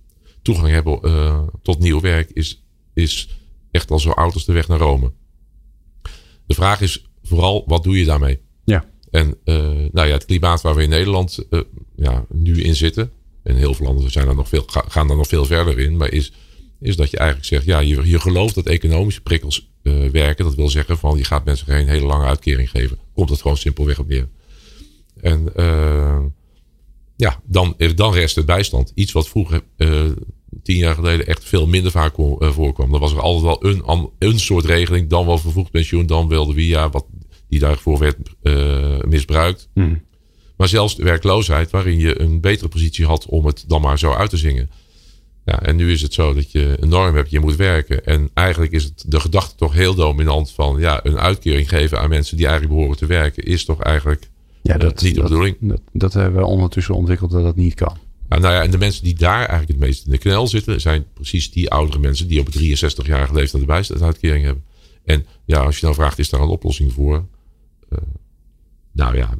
[0.42, 1.00] toegang hebben
[1.62, 3.28] tot nieuw werk is, is
[3.70, 5.12] echt al zo oud als de weg naar Rome.
[6.46, 8.44] De vraag is vooral, wat doe je daarmee?
[9.10, 9.18] Ja.
[9.18, 11.60] En uh, nou ja, het klimaat waar we in Nederland uh,
[11.96, 13.10] ja, nu in zitten.
[13.42, 15.96] En heel veel landen zijn er nog veel, gaan daar nog veel verder in.
[15.96, 16.32] Maar is
[16.80, 20.44] is dat je eigenlijk zegt, ja, je, gelooft dat economische prikkels uh, werken.
[20.44, 22.98] Dat wil zeggen van je gaat mensen geen hele lange uitkering geven.
[23.14, 24.28] Komt het gewoon simpelweg op neer.
[25.20, 25.52] En
[27.16, 28.92] ja, dan, dan rest het bijstand.
[28.94, 29.62] Iets wat vroeger
[30.62, 32.90] tien jaar geleden echt veel minder vaak voorkwam.
[32.90, 35.08] Dan was er altijd wel een, een soort regeling.
[35.08, 37.06] Dan wel vervoegd pensioen, dan wel de WIA, wat
[37.48, 38.16] die daarvoor werd
[39.06, 39.68] misbruikt.
[39.74, 40.04] Hmm.
[40.56, 44.12] Maar zelfs de werkloosheid, waarin je een betere positie had om het dan maar zo
[44.12, 44.70] uit te zingen.
[45.44, 48.04] Ja, en nu is het zo dat je een norm hebt, je moet werken.
[48.04, 52.08] En eigenlijk is het de gedachte toch heel dominant van ja, een uitkering geven aan
[52.08, 54.28] mensen die eigenlijk behoren te werken, is toch eigenlijk
[54.62, 55.56] ja, eh, dat, niet de bedoeling.
[55.60, 57.96] Dat, dat, hebben we ondertussen ontwikkeld dat dat niet kan.
[58.28, 61.04] Nou ja, en de mensen die daar eigenlijk het meest in de knel zitten, zijn
[61.14, 64.64] precies die oudere mensen die op 63-jarige leeftijd de bijstandsuitkering hebben.
[65.04, 67.24] En ja, als je dan vraagt, is daar een oplossing voor?
[67.90, 67.98] Uh,
[68.92, 69.38] nou ja,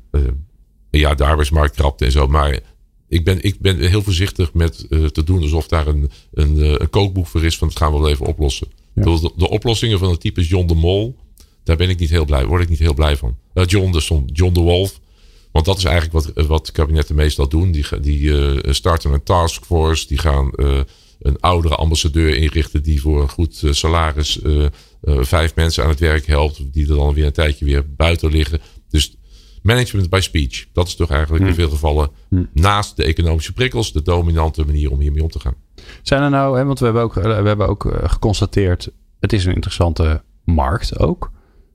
[0.91, 2.27] ja, de arbeidsmarkt krapt en zo.
[2.27, 2.61] Maar
[3.09, 6.75] ik ben, ik ben heel voorzichtig met uh, te doen alsof daar een, een, uh,
[6.77, 8.69] een kookboek voor is van het gaan we wel even oplossen.
[8.95, 11.17] De, de, oplossingen van het type John de Mol,
[11.63, 13.37] daar ben ik niet heel blij, word ik niet heel blij van.
[13.55, 15.01] Uh, John, de, John de Wolf.
[15.53, 17.73] Want dat is eigenlijk wat, wat kabinetten meestal doen.
[17.73, 20.51] Die, die starten een taskforce, die gaan
[21.19, 24.41] een oudere ambassadeur inrichten die voor een goed salaris
[25.03, 28.61] vijf mensen aan het werk helpt, die er dan weer een tijdje weer buiten liggen.
[28.89, 29.17] Dus
[29.67, 30.67] management by speech.
[30.73, 32.11] Dat is toch eigenlijk in veel gevallen
[32.53, 35.55] naast de economische prikkels de dominante manier om hiermee om te gaan.
[36.03, 39.45] Zijn er nou, hè, want we hebben ook, we hebben ook eh, geconstateerd, het is
[39.45, 41.31] een interessante markt ook.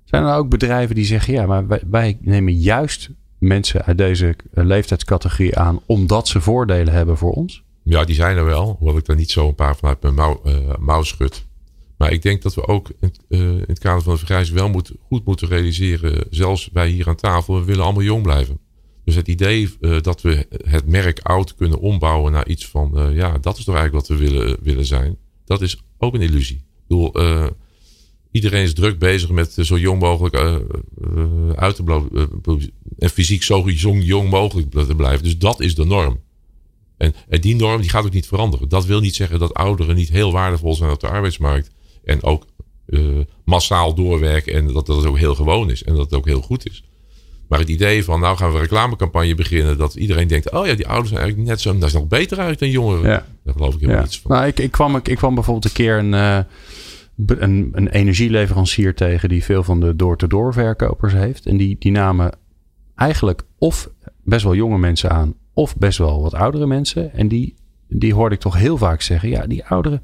[0.05, 3.97] Zijn er nou ook bedrijven die zeggen, ja, maar wij, wij nemen juist mensen uit
[3.97, 7.63] deze eh, leeftijdscategorie aan omdat ze voordelen hebben voor ons?
[7.83, 8.75] Ja, die zijn er wel.
[8.79, 11.45] Hoewel ik daar niet zo een paar vanuit mijn mouw, uh, mouw schud.
[11.97, 14.69] Maar ik denk dat we ook in, uh, in het kader van de vergrijzing wel
[14.69, 18.59] moet, goed moeten realiseren, zelfs wij hier aan tafel, we willen allemaal jong blijven.
[19.03, 23.37] Dus het idee uh, dat we het merk oud kunnen ombouwen naar iets van, ja,
[23.37, 25.17] dat is toch eigenlijk wat we willen, willen zijn.
[25.45, 26.55] Dat is ook een illusie.
[26.55, 27.13] Ik bedoel,
[28.31, 30.35] iedereen is druk bezig met zo jong mogelijk
[31.55, 32.29] uit te blijven.
[32.97, 35.23] en fysiek zo jong, jong mogelijk te blijven.
[35.23, 36.19] Dus dat is de norm.
[37.01, 38.69] En, en die norm die gaat ook niet veranderen.
[38.69, 41.71] Dat wil niet zeggen dat ouderen niet heel waardevol zijn op de arbeidsmarkt.
[42.03, 42.45] En ook
[42.87, 45.83] uh, massaal doorwerken en dat dat ook heel gewoon is.
[45.83, 46.83] En dat het ook heel goed is.
[47.47, 49.77] Maar het idee van nou gaan we een reclamecampagne beginnen.
[49.77, 51.77] Dat iedereen denkt, oh ja, die ouders zijn eigenlijk net zo.
[51.77, 53.09] Dat is nog beter eigenlijk dan jongeren.
[53.09, 53.25] Ja.
[53.43, 54.17] Daar geloof ik helemaal ja.
[54.21, 54.31] van.
[54.31, 56.39] Nou, ik, ik, kwam, ik, ik kwam bijvoorbeeld een keer een, uh,
[57.25, 59.29] een, een energieleverancier tegen.
[59.29, 61.45] Die veel van de door-to-door verkopers heeft.
[61.45, 62.31] En die, die namen
[62.95, 63.89] eigenlijk of
[64.23, 65.33] best wel jonge mensen aan.
[65.53, 67.13] Of best wel wat oudere mensen.
[67.13, 67.55] En die,
[67.87, 69.29] die hoorde ik toch heel vaak zeggen.
[69.29, 70.01] Ja, die ouderen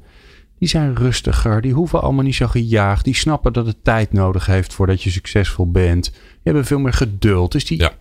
[0.58, 1.60] die zijn rustiger.
[1.60, 3.04] Die hoeven allemaal niet zo gejaagd.
[3.04, 6.10] Die snappen dat het tijd nodig heeft voordat je succesvol bent.
[6.10, 7.52] Die hebben veel meer geduld.
[7.52, 7.92] Dus die, ja.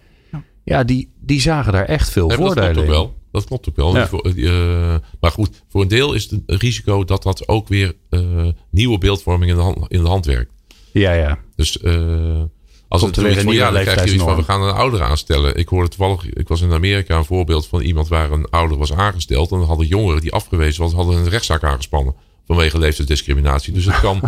[0.64, 3.16] ja die, die zagen daar echt veel voordelen dat klopt ook wel.
[3.32, 3.96] Dat klopt ook wel.
[3.96, 4.10] Ja.
[4.36, 8.98] Uh, maar goed, voor een deel is het risico dat dat ook weer uh, nieuwe
[8.98, 10.52] beeldvorming in de hand, in de hand werkt.
[10.92, 11.40] Ja, ja.
[11.56, 12.42] Dus uh,
[12.88, 14.74] als Komt het er weer van, ja, dan krijg je iets van, we gaan een
[14.74, 15.56] ouder aanstellen.
[15.56, 18.94] Ik hoorde toevallig, ik was in Amerika een voorbeeld van iemand waar een ouder was
[18.94, 19.52] aangesteld.
[19.52, 23.74] En dan hadden jongeren die afgewezen was, hadden een rechtszaak aangespannen vanwege leeftijdsdiscriminatie.
[23.74, 24.22] Dus het kan.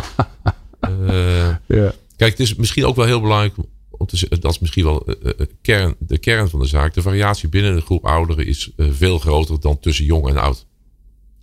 [0.90, 1.94] uh, ja.
[2.16, 3.54] Kijk, het is misschien ook wel heel belangrijk
[3.90, 6.94] om te zeggen, dat is misschien wel uh, kern, de kern van de zaak.
[6.94, 10.66] De variatie binnen de groep ouderen is veel groter dan tussen jong en oud.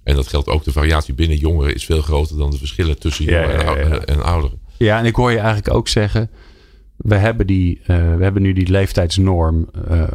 [0.03, 3.25] En dat geldt ook, de variatie binnen jongeren is veel groter dan de verschillen tussen
[3.25, 4.59] jongeren ja, ja, en, en, ouderen.
[4.77, 6.31] Ja, en ik hoor je eigenlijk ook zeggen,
[6.97, 9.71] we hebben, die, we hebben nu die leeftijdsnorm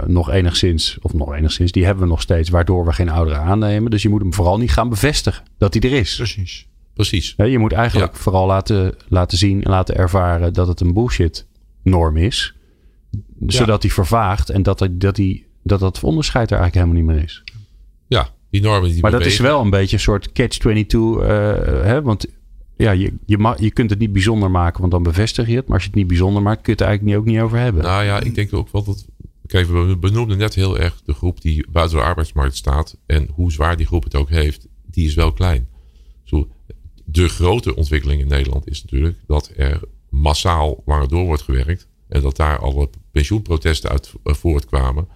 [0.06, 3.92] nog enigszins, of nog enigszins, die hebben we nog steeds, waardoor we geen ouderen aannemen.
[3.92, 6.16] Dus je moet hem vooral niet gaan bevestigen dat hij er is.
[6.16, 6.68] Precies.
[6.94, 7.34] Precies.
[7.38, 11.48] je moet eigenlijk vooral laten, laten zien en laten ervaren dat het een bullshit
[11.84, 12.56] norm is.
[13.48, 17.24] Zodat hij vervaagt en dat, dat, die, dat dat onderscheid er eigenlijk helemaal niet meer
[17.24, 17.44] is.
[18.08, 20.68] Ja, die normen die Maar dat is wel een beetje een soort catch-22.
[20.94, 21.24] Uh,
[21.84, 22.02] hè?
[22.02, 22.26] Want
[22.82, 25.66] ja, je, je, mag, je kunt het niet bijzonder maken, want dan bevestig je het.
[25.66, 27.58] Maar als je het niet bijzonder maakt, kun je het eigenlijk niet, ook niet over
[27.58, 27.84] hebben.
[27.84, 29.06] Nou ja, ik denk ook wel dat.
[29.42, 32.98] We benoemden net heel erg de groep die buiten de arbeidsmarkt staat.
[33.06, 35.68] En hoe zwaar die groep het ook heeft, die is wel klein.
[36.24, 36.48] Zo,
[37.06, 41.88] de grote ontwikkeling in Nederland is natuurlijk dat er massaal langer door wordt gewerkt.
[42.08, 45.08] En dat daar alle pensioenprotesten uit eh, voortkwamen.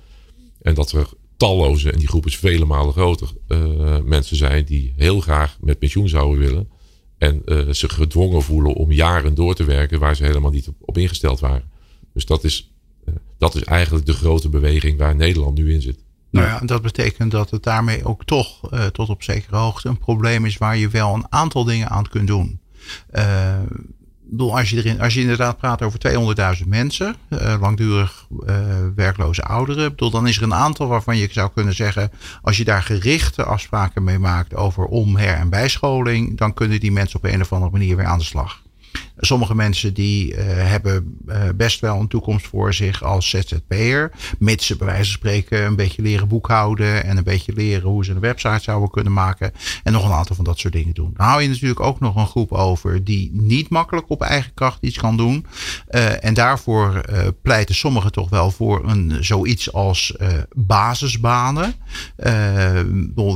[0.62, 4.93] En dat er talloze, en die groep is vele malen groter, uh, mensen zijn die
[4.95, 6.69] heel graag met pensioen zouden willen.
[7.17, 10.97] En uh, zich gedwongen voelen om jaren door te werken waar ze helemaal niet op,
[10.97, 11.71] ingesteld waren.
[12.13, 12.73] Dus dat is,
[13.10, 16.04] uh, dat is eigenlijk de grote beweging waar Nederland nu in zit.
[16.30, 19.97] Nou ja, dat betekent dat het daarmee ook toch uh, tot op zekere hoogte een
[19.97, 22.60] probleem is waar je wel een aantal dingen aan kunt doen.
[24.29, 25.99] Bedoel, als, je erin, als je inderdaad praat over
[26.61, 28.55] 200.000 mensen, uh, langdurig uh,
[28.95, 32.11] werkloze ouderen, bedoel, dan is er een aantal waarvan je zou kunnen zeggen,
[32.41, 36.91] als je daar gerichte afspraken mee maakt over om, her en bijscholing, dan kunnen die
[36.91, 38.63] mensen op een of andere manier weer aan de slag.
[39.17, 44.12] Sommige mensen die uh, hebben uh, best wel een toekomst voor zich als ZZP'er.
[44.39, 47.04] Mits ze bij wijze van spreken een beetje leren boekhouden.
[47.04, 49.51] En een beetje leren hoe ze een website zouden kunnen maken.
[49.84, 51.13] En nog een aantal van dat soort dingen doen.
[51.13, 54.78] Dan hou je natuurlijk ook nog een groep over die niet makkelijk op eigen kracht
[54.82, 55.45] iets kan doen.
[55.89, 57.01] Uh, en daarvoor
[57.41, 60.17] pleiten sommigen toch wel voor een zoiets als
[60.56, 61.73] basisbanen.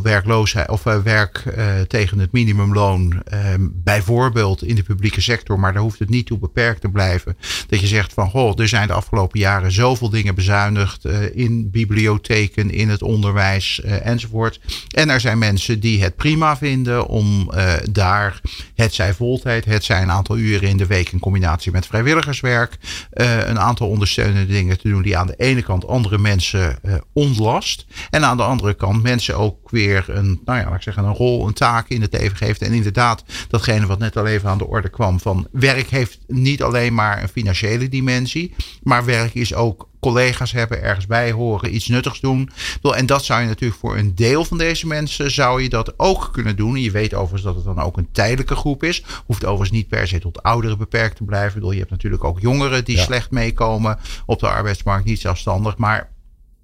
[0.03, 1.43] werkloosheid of werk
[1.87, 3.23] tegen het minimumloon.
[3.71, 5.59] bijvoorbeeld in de publieke sector.
[5.59, 7.37] Maar maar daar hoeft het niet toe beperkt te blijven.
[7.67, 11.69] Dat je zegt van, goh, er zijn de afgelopen jaren zoveel dingen bezuinigd uh, in
[11.71, 14.59] bibliotheken, in het onderwijs uh, enzovoort.
[14.95, 18.41] En er zijn mensen die het prima vinden om uh, daar,
[18.75, 22.77] het zij voltijd, het zij een aantal uren in de week in combinatie met vrijwilligerswerk,
[23.09, 26.79] een aantal ondersteunende dingen te doen die aan de ene kant andere mensen
[27.13, 27.85] ontlast.
[28.09, 31.13] En aan de andere kant mensen ook weer een, nou ja, laat ik zeggen, een
[31.13, 32.61] rol, een taak in het leven geeft.
[32.61, 36.63] En inderdaad, datgene wat net al even aan de orde kwam van werk heeft niet
[36.63, 41.87] alleen maar een financiële dimensie, maar werk is ook collega's hebben, ergens bij horen, iets
[41.87, 42.49] nuttigs doen.
[42.81, 46.29] En dat zou je natuurlijk voor een deel van deze mensen zou je dat ook
[46.31, 46.75] kunnen doen.
[46.75, 49.03] En je weet overigens dat het dan ook een tijdelijke groep is.
[49.25, 51.71] Hoeft overigens niet per se tot ouderen beperkt te blijven.
[51.71, 55.77] Je hebt natuurlijk ook jongeren die slecht meekomen op de arbeidsmarkt, niet zelfstandig.
[55.77, 56.11] Maar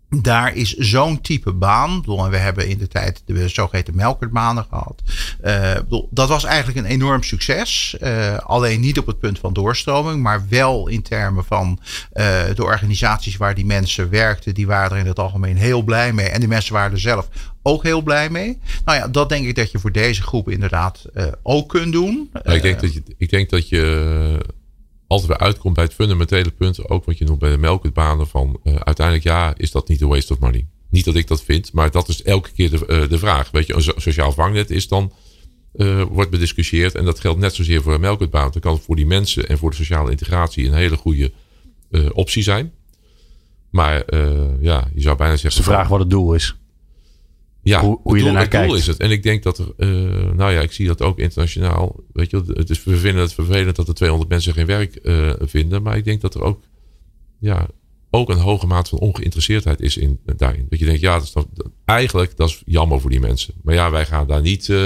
[0.10, 2.00] daar is zo'n type baan.
[2.00, 5.02] Bedoel, we hebben in de tijd de zogeheten melkertbanen gehad.
[5.46, 7.98] Uh, bedoel, dat was eigenlijk een enorm succes.
[8.02, 11.80] Uh, alleen niet op het punt van doorstroming, maar wel in termen van
[12.14, 14.54] uh, de organisaties waar die mensen werkten.
[14.54, 16.30] Die waren er in het algemeen heel blij mee.
[16.30, 17.28] En die mensen waren er zelf
[17.62, 18.60] ook heel blij mee.
[18.86, 21.06] Nou ja, dat denk ik dat je voor deze groep inderdaad
[21.44, 22.30] ook kunt doen.
[22.44, 24.40] ik, denk dat je, ik denk dat je
[25.08, 28.60] altijd weer uitkomt bij het fundamentele punt, ook wat je noemt bij de melkbanen, van
[28.64, 30.68] uh, uiteindelijk ja, is dat niet een waste of money.
[30.90, 33.52] Niet dat ik dat vind, maar dat is elke keer de, uh, de vraag.
[33.52, 35.14] Weet je, een sociaal vangnet is dan,
[35.76, 38.52] uh, wordt bediscussieerd en dat geldt net zozeer voor een melkbaan.
[38.52, 41.32] Dan kan voor die mensen en voor de sociale integratie een hele goede
[42.12, 42.74] optie zijn.
[43.70, 44.16] Maar
[44.60, 45.62] ja, je zou bijna zeggen...
[45.62, 46.56] de vraag wat het doel is.
[47.70, 48.74] Ja, hoe, hoe je doel, ernaar kijkt.
[48.74, 48.98] is het.
[48.98, 51.96] En ik denk dat er, uh, nou ja, ik zie dat ook internationaal.
[52.14, 55.34] Weet je, het is, we vinden het vervelend dat er 200 mensen geen werk uh,
[55.40, 55.82] vinden.
[55.82, 56.62] Maar ik denk dat er ook,
[57.40, 57.68] ja,
[58.10, 60.66] ook een hoge maat van ongeïnteresseerdheid is in, daarin.
[60.70, 61.48] Dat je denkt, ja, dat is dan,
[61.86, 63.54] eigenlijk dat is jammer voor die mensen.
[63.64, 64.78] Maar ja, wij gaan daar niet, uh,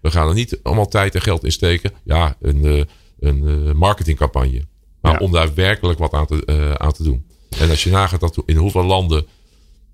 [0.00, 1.92] we gaan er niet allemaal tijd en geld in steken.
[2.04, 2.86] Ja, een,
[3.18, 4.62] een marketingcampagne.
[5.00, 5.18] Maar ja.
[5.18, 7.26] om daar werkelijk wat aan te, aan te doen.
[7.58, 9.26] En als je nagaat dat in hoeveel landen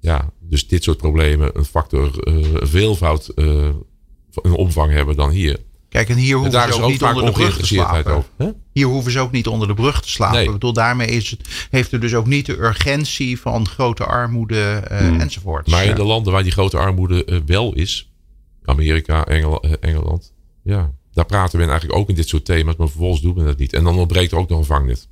[0.00, 3.68] ja, dus dit soort problemen een factor uh, veelvoud uh,
[4.42, 5.58] een omvang hebben dan hier.
[5.88, 8.14] Kijk, en hier hoeven ze ook niet onder de brug te slapen.
[8.14, 10.36] Over, hier hoeven ze ook niet onder de brug te slapen.
[10.36, 10.46] Nee.
[10.46, 14.82] Ik bedoel, daarmee is het, heeft er dus ook niet de urgentie van grote armoede
[14.90, 15.20] uh, hmm.
[15.20, 15.66] enzovoort.
[15.66, 18.12] Maar in de landen waar die grote armoede wel is,
[18.64, 20.32] Amerika, Engel, Engeland,
[20.62, 23.58] ja, daar praten we eigenlijk ook in dit soort thema's, maar vervolgens doen we dat
[23.58, 23.72] niet.
[23.72, 25.08] En dan ontbreekt er ook nog een vangnet.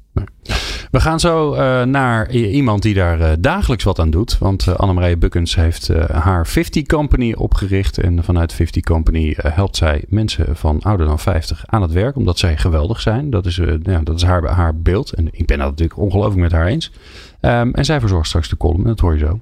[0.91, 4.39] We gaan zo uh, naar iemand die daar uh, dagelijks wat aan doet.
[4.39, 7.99] Want uh, Annemarije Bukkens heeft haar 50 Company opgericht.
[7.99, 12.17] En vanuit 50 Company helpt zij mensen van ouder dan 50 aan het werk.
[12.17, 13.31] Omdat zij geweldig zijn.
[13.31, 13.61] Dat is,
[14.03, 15.13] dat is haar, haar beeld.
[15.13, 16.93] En ik ben dat natuurlijk ongelooflijk met haar eens.
[17.41, 18.85] Um, en zij verzorgt straks de column.
[18.85, 19.41] Dat hoor je zo.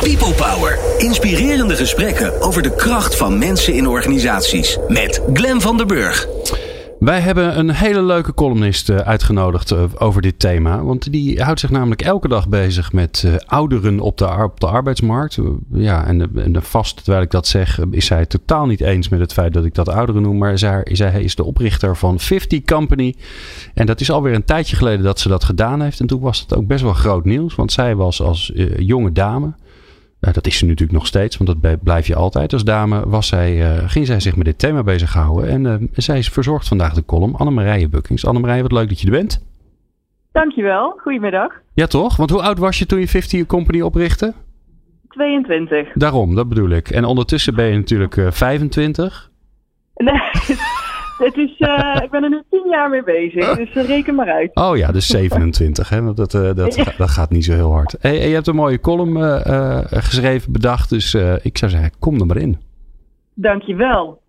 [0.00, 0.78] People Power.
[0.98, 4.78] Inspirerende gesprekken over de kracht van mensen in organisaties.
[4.88, 6.28] Met Glen van der Burg.
[6.98, 10.84] Wij hebben een hele leuke columnist uh, uitgenodigd uh, over dit thema.
[10.84, 14.66] Want die houdt zich namelijk elke dag bezig met uh, ouderen op de, op de
[14.66, 15.38] arbeidsmarkt.
[15.72, 19.32] ja, en, en vast terwijl ik dat zeg, is zij totaal niet eens met het
[19.32, 20.38] feit dat ik dat ouderen noem.
[20.38, 23.14] Maar zij, zij is de oprichter van 50 Company.
[23.74, 26.00] En dat is alweer een tijdje geleden dat ze dat gedaan heeft.
[26.00, 27.54] En toen was het ook best wel groot nieuws.
[27.54, 29.52] Want zij was als jonge dame
[30.26, 33.08] uh, dat is ze natuurlijk nog steeds, want dat blijf je altijd als dame.
[33.08, 35.48] Was zij, uh, ging zij zich met dit thema bezighouden.
[35.48, 37.34] En uh, zij is verzorgd vandaag de column.
[37.34, 38.26] Annemarije Bukkings.
[38.26, 39.44] Annemarije, wat leuk dat je er bent.
[40.32, 41.52] Dankjewel, goedemiddag.
[41.74, 42.16] Ja toch?
[42.16, 44.34] Want hoe oud was je toen je 50 Company oprichtte?
[45.08, 45.92] 22.
[45.94, 46.88] Daarom, dat bedoel ik.
[46.90, 49.30] En ondertussen ben je natuurlijk 25.
[49.94, 50.14] Nee,
[51.18, 54.30] Het is, uh, ik ben er nu tien jaar mee bezig, dus uh, reken maar
[54.30, 54.50] uit.
[54.54, 56.14] Oh ja, dus 27, hè?
[56.14, 57.96] Dat, uh, dat, dat gaat niet zo heel hard.
[58.00, 59.42] Hey, je hebt een mooie column
[59.86, 62.58] geschreven, bedacht, dus ik zou zeggen, kom er maar in.
[63.34, 64.24] Dankjewel.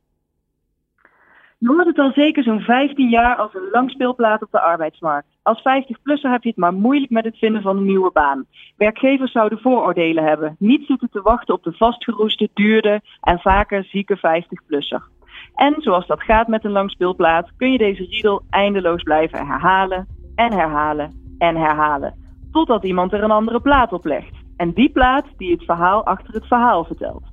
[1.59, 5.27] Je hoort het al zeker zo'n 15 jaar als een langspeelplaat op de arbeidsmarkt.
[5.43, 8.45] Als 50-plusser heb je het maar moeilijk met het vinden van een nieuwe baan.
[8.77, 10.55] Werkgevers zouden vooroordelen hebben.
[10.59, 15.16] Niet zitten te wachten op de vastgeroeste, duurde en vaker zieke 50-plusser.
[15.57, 20.53] En zoals dat gaat met een langspeelplaat, kun je deze riedel eindeloos blijven herhalen en
[20.53, 22.13] herhalen en herhalen.
[22.51, 24.35] Totdat iemand er een andere plaat op legt.
[24.57, 27.23] En die plaat die het verhaal achter het verhaal vertelt.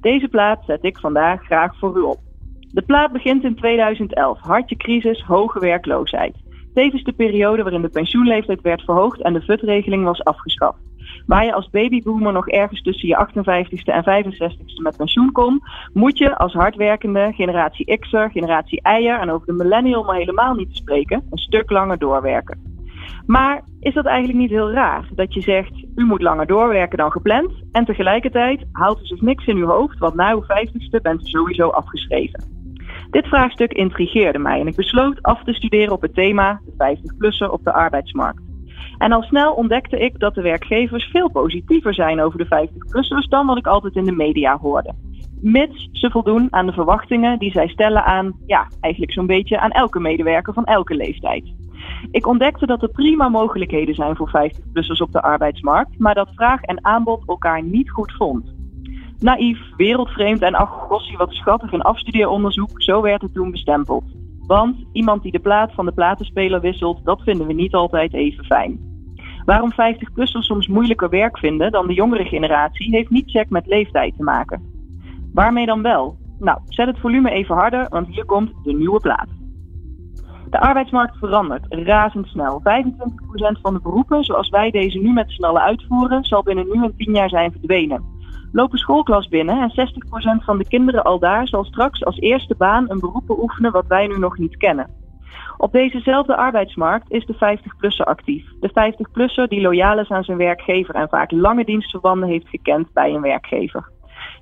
[0.00, 2.18] Deze plaat zet ik vandaag graag voor u op.
[2.72, 4.40] De plaat begint in 2011.
[4.40, 6.36] Hartje crisis, hoge werkloosheid.
[6.74, 10.78] Tevens de periode waarin de pensioenleeftijd werd verhoogd en de VUT-regeling was afgeschaft.
[11.26, 16.18] Waar je als babyboomer nog ergens tussen je 58ste en 65ste met pensioen kon, moet
[16.18, 20.76] je als hardwerkende generatie X'er, generatie Y'er en over de millennial maar helemaal niet te
[20.76, 22.72] spreken, een stuk langer doorwerken.
[23.26, 27.10] Maar is dat eigenlijk niet heel raar dat je zegt, u moet langer doorwerken dan
[27.10, 31.26] gepland en tegelijkertijd haalt u zich niks in uw hoofd, want na uw 50ste bent
[31.26, 32.44] u sowieso afgeschreven?
[33.10, 37.50] Dit vraagstuk intrigeerde mij en ik besloot af te studeren op het thema de 50-plusser
[37.50, 38.43] op de arbeidsmarkt.
[38.98, 43.46] En al snel ontdekte ik dat de werkgevers veel positiever zijn over de 50-plussers dan
[43.46, 44.94] wat ik altijd in de media hoorde.
[45.40, 49.70] Mits ze voldoen aan de verwachtingen die zij stellen aan, ja, eigenlijk zo'n beetje aan
[49.70, 51.52] elke medewerker van elke leeftijd.
[52.10, 56.62] Ik ontdekte dat er prima mogelijkheden zijn voor 50-plussers op de arbeidsmarkt, maar dat vraag
[56.62, 58.54] en aanbod elkaar niet goed vond.
[59.18, 64.04] Naïef, wereldvreemd en ach, gossie wat schattig een afstudeeronderzoek, zo werd het toen bestempeld.
[64.46, 68.44] Want iemand die de plaat van de platenspeler wisselt, dat vinden we niet altijd even
[68.44, 68.92] fijn.
[69.44, 74.16] Waarom 50-plussers soms moeilijker werk vinden dan de jongere generatie, heeft niet check met leeftijd
[74.16, 74.62] te maken.
[75.32, 76.16] Waarmee dan wel?
[76.38, 79.28] Nou, zet het volume even harder, want hier komt de nieuwe plaat.
[80.50, 82.60] De arbeidsmarkt verandert razendsnel.
[82.60, 86.84] 25% van de beroepen, zoals wij deze nu met z'n allen uitvoeren, zal binnen nu
[86.84, 88.13] en 10 jaar zijn verdwenen.
[88.56, 89.88] Lopen schoolklas binnen en
[90.40, 93.86] 60% van de kinderen al daar zal straks als eerste baan een beroep beoefenen wat
[93.86, 94.90] wij nu nog niet kennen.
[95.56, 98.46] Op dezezelfde arbeidsmarkt is de 50-plusser actief.
[98.60, 103.14] De 50-plusser die loyaal is aan zijn werkgever en vaak lange dienstverbanden heeft gekend bij
[103.14, 103.90] een werkgever.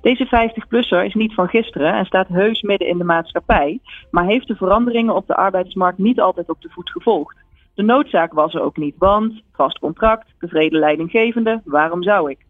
[0.01, 3.79] Deze 50-plusser is niet van gisteren en staat heus midden in de maatschappij,
[4.11, 7.37] maar heeft de veranderingen op de arbeidsmarkt niet altijd op de voet gevolgd.
[7.75, 12.45] De noodzaak was er ook niet, want vast contract, tevreden leidinggevende, waarom zou ik?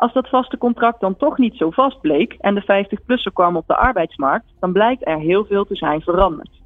[0.00, 3.66] Als dat vaste contract dan toch niet zo vast bleek en de 50-plusser kwam op
[3.66, 6.60] de arbeidsmarkt, dan blijkt er heel veel te zijn veranderd.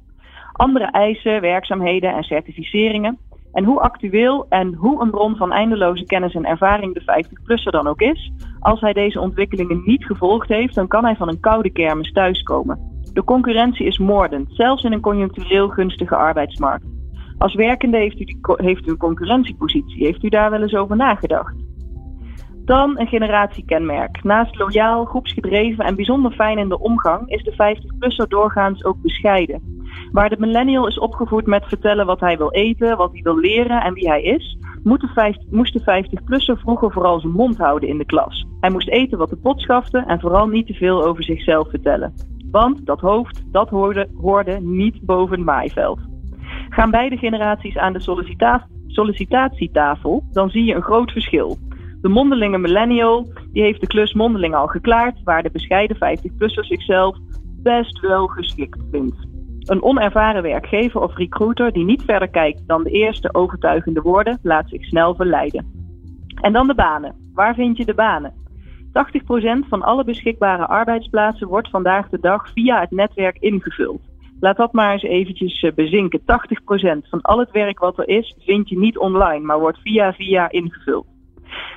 [0.51, 3.17] Andere eisen, werkzaamheden en certificeringen
[3.53, 7.87] en hoe actueel en hoe een bron van eindeloze kennis en ervaring de 50-plusser dan
[7.87, 11.71] ook is, als hij deze ontwikkelingen niet gevolgd heeft, dan kan hij van een koude
[11.71, 13.01] kermis thuiskomen.
[13.13, 16.85] De concurrentie is moordend, zelfs in een conjunctureel gunstige arbeidsmarkt.
[17.37, 20.05] Als werkende heeft u, heeft u een concurrentiepositie.
[20.05, 21.64] Heeft u daar wel eens over nagedacht?
[22.65, 24.23] Dan een generatiekenmerk.
[24.23, 29.61] Naast loyaal, groepsgedreven en bijzonder fijn in de omgang is de 50-plusser doorgaans ook bescheiden.
[30.11, 33.81] Waar de millennial is opgevoed met vertellen wat hij wil eten, wat hij wil leren
[33.81, 38.45] en wie hij is, moest de 50-plusser vroeger vooral zijn mond houden in de klas.
[38.59, 42.13] Hij moest eten wat de pot schafte en vooral niet te veel over zichzelf vertellen.
[42.51, 45.99] Want dat hoofd, dat hoorde, hoorde niet boven het maaiveld.
[46.69, 51.57] Gaan beide generaties aan de sollicita sollicitatietafel, dan zie je een groot verschil.
[52.01, 57.17] De mondelinge millennial die heeft de klus mondeling al geklaard, waar de bescheiden 50-plusser zichzelf
[57.63, 59.15] best wel geschikt vindt.
[59.59, 64.69] Een onervaren werkgever of recruiter die niet verder kijkt dan de eerste overtuigende woorden, laat
[64.69, 65.65] zich snel verleiden.
[66.41, 67.15] En dan de banen.
[67.33, 68.33] Waar vind je de banen?
[68.95, 74.01] 80% van alle beschikbare arbeidsplaatsen wordt vandaag de dag via het netwerk ingevuld.
[74.39, 76.19] Laat dat maar eens eventjes eh, bezinken.
[76.19, 76.23] 80%
[77.09, 80.51] van al het werk wat er is, vind je niet online, maar wordt via via
[80.51, 81.07] ingevuld.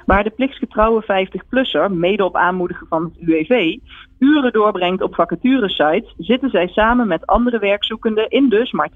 [0.06, 3.76] Waar de plichtsgetrouwe 50-plusser, mede op aanmoedigen van het UWV,
[4.18, 8.94] uren doorbrengt op vacaturesites, zitten zij samen met andere werkzoekenden in dus maar 20%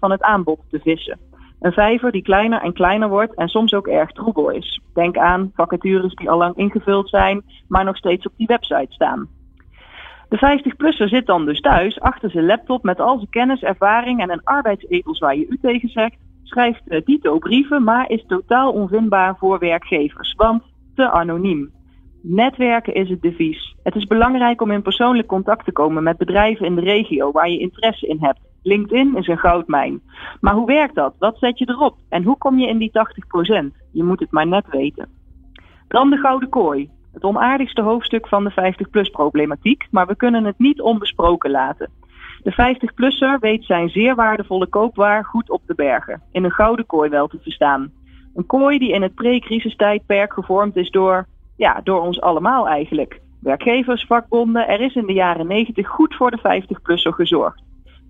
[0.00, 1.18] van het aanbod te vissen.
[1.60, 4.80] Een vijver die kleiner en kleiner wordt en soms ook erg troebel is.
[4.94, 9.28] Denk aan vacatures die al lang ingevuld zijn, maar nog steeds op die website staan.
[10.28, 14.30] De 50-plusser zit dan dus thuis achter zijn laptop met al zijn kennis, ervaring en
[14.30, 19.36] een arbeidsetels waar je u tegen zegt, schrijft uh, Tito brieven, maar is totaal onvindbaar
[19.36, 20.62] voor werkgevers, want
[20.94, 21.72] te anoniem.
[22.22, 23.76] Netwerken is het devies.
[23.82, 27.50] Het is belangrijk om in persoonlijk contact te komen met bedrijven in de regio waar
[27.50, 28.40] je interesse in hebt.
[28.62, 30.00] LinkedIn is een goudmijn.
[30.40, 31.14] Maar hoe werkt dat?
[31.18, 31.96] Wat zet je erop?
[32.08, 32.92] En hoe kom je in die 80%?
[33.92, 35.08] Je moet het maar net weten.
[35.88, 36.90] Dan de gouden kooi.
[37.12, 41.90] Het onaardigste hoofdstuk van de 50-plus problematiek, maar we kunnen het niet onbesproken laten.
[42.44, 47.10] De 50-plusser weet zijn zeer waardevolle koopwaar goed op te bergen, in een gouden kooi
[47.10, 47.92] wel te verstaan.
[48.34, 51.26] Een kooi die in het pre-crisistijdperk gevormd is door,
[51.56, 53.20] ja, door ons allemaal eigenlijk.
[53.40, 57.62] Werkgevers, vakbonden, er is in de jaren 90 goed voor de 50-plusser gezorgd.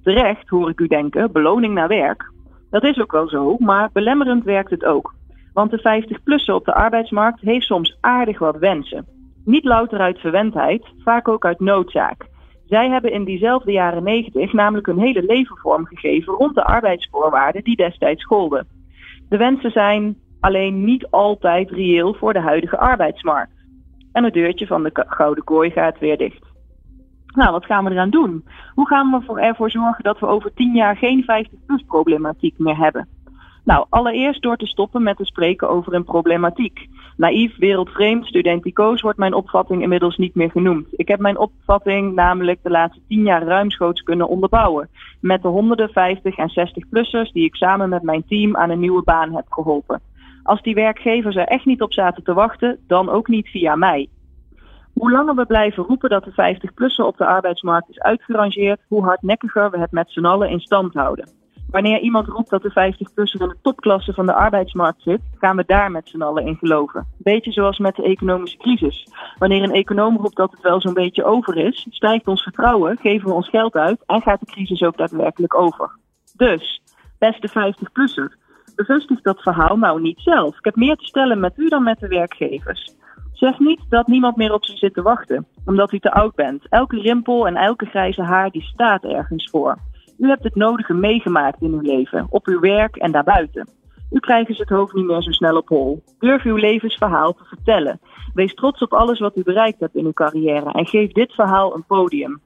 [0.02, 2.32] Terecht, hoor ik u denken, beloning naar werk.
[2.70, 5.14] Dat is ook wel zo, maar belemmerend werkt het ook.
[5.52, 9.06] Want de 50-plusser op de arbeidsmarkt heeft soms aardig wat wensen.
[9.44, 12.32] Niet louter uit verwendheid, vaak ook uit noodzaak.
[12.74, 17.76] Zij hebben in diezelfde jaren 90 namelijk een hele leven vormgegeven rond de arbeidsvoorwaarden die
[17.76, 18.66] destijds golden.
[19.28, 23.52] De wensen zijn alleen niet altijd reëel voor de huidige arbeidsmarkt.
[24.12, 26.46] En het deurtje van de gouden kooi gaat weer dicht.
[27.34, 28.44] Nou, wat gaan we eraan doen?
[28.74, 33.08] Hoe gaan we ervoor zorgen dat we over 10 jaar geen 50-plus problematiek meer hebben?
[33.64, 36.88] Nou, allereerst door te stoppen met te spreken over een problematiek.
[37.16, 40.86] Naïef, wereldvreemd, studenticoos wordt mijn opvatting inmiddels niet meer genoemd.
[40.90, 44.88] Ik heb mijn opvatting namelijk de laatste tien jaar ruimschoots kunnen onderbouwen.
[45.20, 49.02] Met de honderden 50 en 60-plussers die ik samen met mijn team aan een nieuwe
[49.02, 50.00] baan heb geholpen.
[50.42, 54.08] Als die werkgevers er echt niet op zaten te wachten, dan ook niet via mij.
[54.92, 59.70] Hoe langer we blijven roepen dat de 50-plusser op de arbeidsmarkt is uitgerangeerd, hoe hardnekkiger
[59.70, 61.43] we het met z'n allen in stand houden.
[61.74, 65.64] Wanneer iemand roept dat de 50-plusser in de topklasse van de arbeidsmarkt zit, gaan we
[65.66, 67.06] daar met z'n allen in geloven.
[67.18, 69.08] Beetje zoals met de economische crisis.
[69.38, 73.28] Wanneer een econoom roept dat het wel zo'n beetje over is, stijgt ons vertrouwen, geven
[73.28, 75.90] we ons geld uit en gaat de crisis ook daadwerkelijk over.
[76.36, 76.82] Dus,
[77.18, 78.36] beste 50-plusser,
[78.76, 80.58] bevestig dat verhaal nou niet zelf.
[80.58, 82.94] Ik heb meer te stellen met u dan met de werkgevers.
[83.32, 86.68] Zeg niet dat niemand meer op ze zit te wachten, omdat u te oud bent.
[86.68, 89.78] Elke rimpel en elke grijze haar die staat ergens voor.
[90.18, 93.68] U hebt het nodige meegemaakt in uw leven, op uw werk en daarbuiten.
[94.10, 96.02] U krijgt dus het hoofd niet meer zo snel op hol.
[96.18, 98.00] Durf uw levensverhaal te vertellen.
[98.34, 101.74] Wees trots op alles wat u bereikt hebt in uw carrière en geef dit verhaal
[101.74, 102.40] een podium.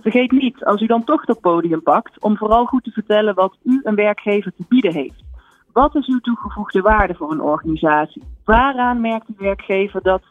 [0.00, 3.56] Vergeet niet, als u dan toch dat podium pakt, om vooral goed te vertellen wat
[3.62, 5.24] u een werkgever te bieden heeft.
[5.72, 8.22] Wat is uw toegevoegde waarde voor een organisatie?
[8.44, 10.22] Waaraan merkt de werkgever dat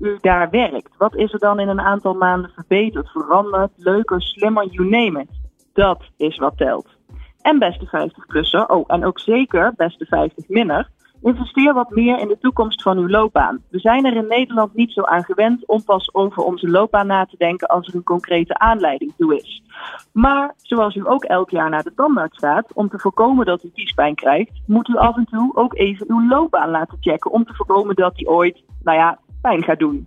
[0.00, 0.96] u daar werkt?
[0.96, 5.45] Wat is er dan in een aantal maanden verbeterd, veranderd, leuker, slimmer, you name it?
[5.76, 6.86] Dat is wat telt.
[7.40, 10.88] En beste 50-plusser, oh, en ook zeker beste 50-minner,
[11.22, 13.62] investeer wat meer in de toekomst van uw loopbaan.
[13.70, 17.24] We zijn er in Nederland niet zo aan gewend om pas over onze loopbaan na
[17.24, 19.62] te denken als er een concrete aanleiding toe is.
[20.12, 23.70] Maar zoals u ook elk jaar naar de tandarts gaat om te voorkomen dat u
[23.74, 27.54] kiespijn krijgt, moet u af en toe ook even uw loopbaan laten checken om te
[27.54, 30.06] voorkomen dat die ooit, nou ja, pijn gaat doen.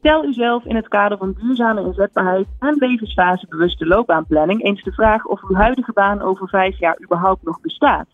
[0.00, 5.42] Stel uzelf in het kader van duurzame inzetbaarheid en levensfasebewuste loopbaanplanning eens de vraag of
[5.42, 8.06] uw huidige baan over vijf jaar überhaupt nog bestaat.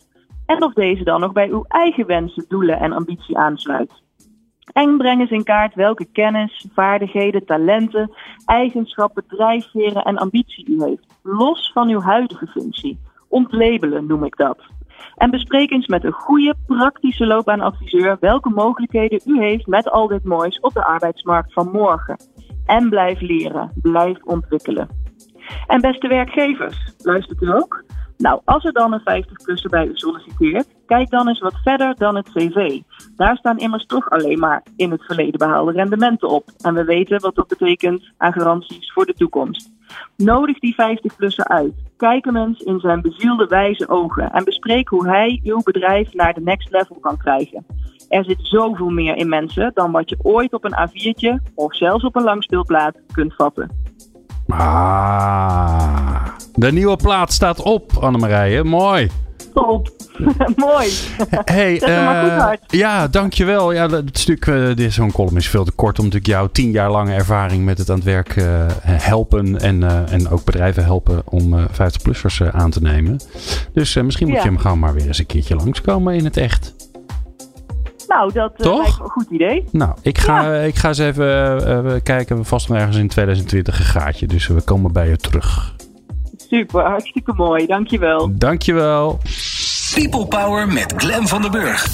[0.45, 3.91] En of deze dan nog bij uw eigen wensen, doelen en ambitie aansluit.
[4.73, 8.11] En breng eens in kaart welke kennis, vaardigheden, talenten,
[8.45, 11.07] eigenschappen, drijfveren en ambitie u heeft.
[11.23, 12.99] Los van uw huidige functie.
[13.27, 14.57] Ontlabelen noem ik dat.
[15.15, 20.23] En bespreek eens met een goede, praktische loopbaanadviseur welke mogelijkheden u heeft met al dit
[20.23, 22.17] moois op de arbeidsmarkt van morgen.
[22.65, 24.89] En blijf leren, blijf ontwikkelen.
[25.67, 27.83] En beste werkgevers, luistert u ook?
[28.17, 32.15] Nou, als er dan een 50-plusser bij u solliciteert, kijk dan eens wat verder dan
[32.15, 32.79] het cv.
[33.17, 36.49] Daar staan immers toch alleen maar in het verleden behaalde rendementen op.
[36.61, 39.71] En we weten wat dat betekent aan garanties voor de toekomst.
[40.15, 41.73] Nodig die 50-plusser uit.
[41.97, 46.33] Kijk hem eens in zijn bezielde wijze ogen en bespreek hoe hij uw bedrijf naar
[46.33, 47.65] de next level kan krijgen.
[48.09, 52.03] Er zit zoveel meer in mensen dan wat je ooit op een A4'tje of zelfs
[52.03, 53.71] op een langspeelplaat kunt vatten.
[54.47, 58.63] Ah, de nieuwe plaat staat op, Annemarije.
[58.63, 59.09] Mooi.
[59.57, 59.89] Top.
[60.55, 60.89] Mooi.
[61.45, 61.77] Hey,
[62.39, 62.59] hard.
[62.67, 63.71] ja, dankjewel.
[63.71, 64.45] Ja, het stuk,
[64.75, 67.77] dit zo'n column is veel te kort om natuurlijk jouw tien jaar lange ervaring met
[67.77, 72.47] het aan het werk eh, helpen en, en ook bedrijven helpen om eh 50-plussers eh,
[72.47, 73.19] aan te nemen.
[73.73, 74.43] Dus misschien moet Ja.
[74.43, 76.75] je hem gewoon maar weer eens een keertje langskomen in het echt.
[78.07, 79.63] Nou, dat me een goed idee.
[79.71, 82.45] Nou, ik ga, ik ga eens even kijken.
[82.45, 84.27] Vast nog ergens in 2020 een gaatje.
[84.27, 85.75] Dus we komen bij je terug.
[86.49, 87.65] Super, hartstikke mooi.
[87.65, 88.31] Dankjewel.
[88.37, 89.19] Dankjewel.
[89.93, 91.87] People Power met Glen van der Burg.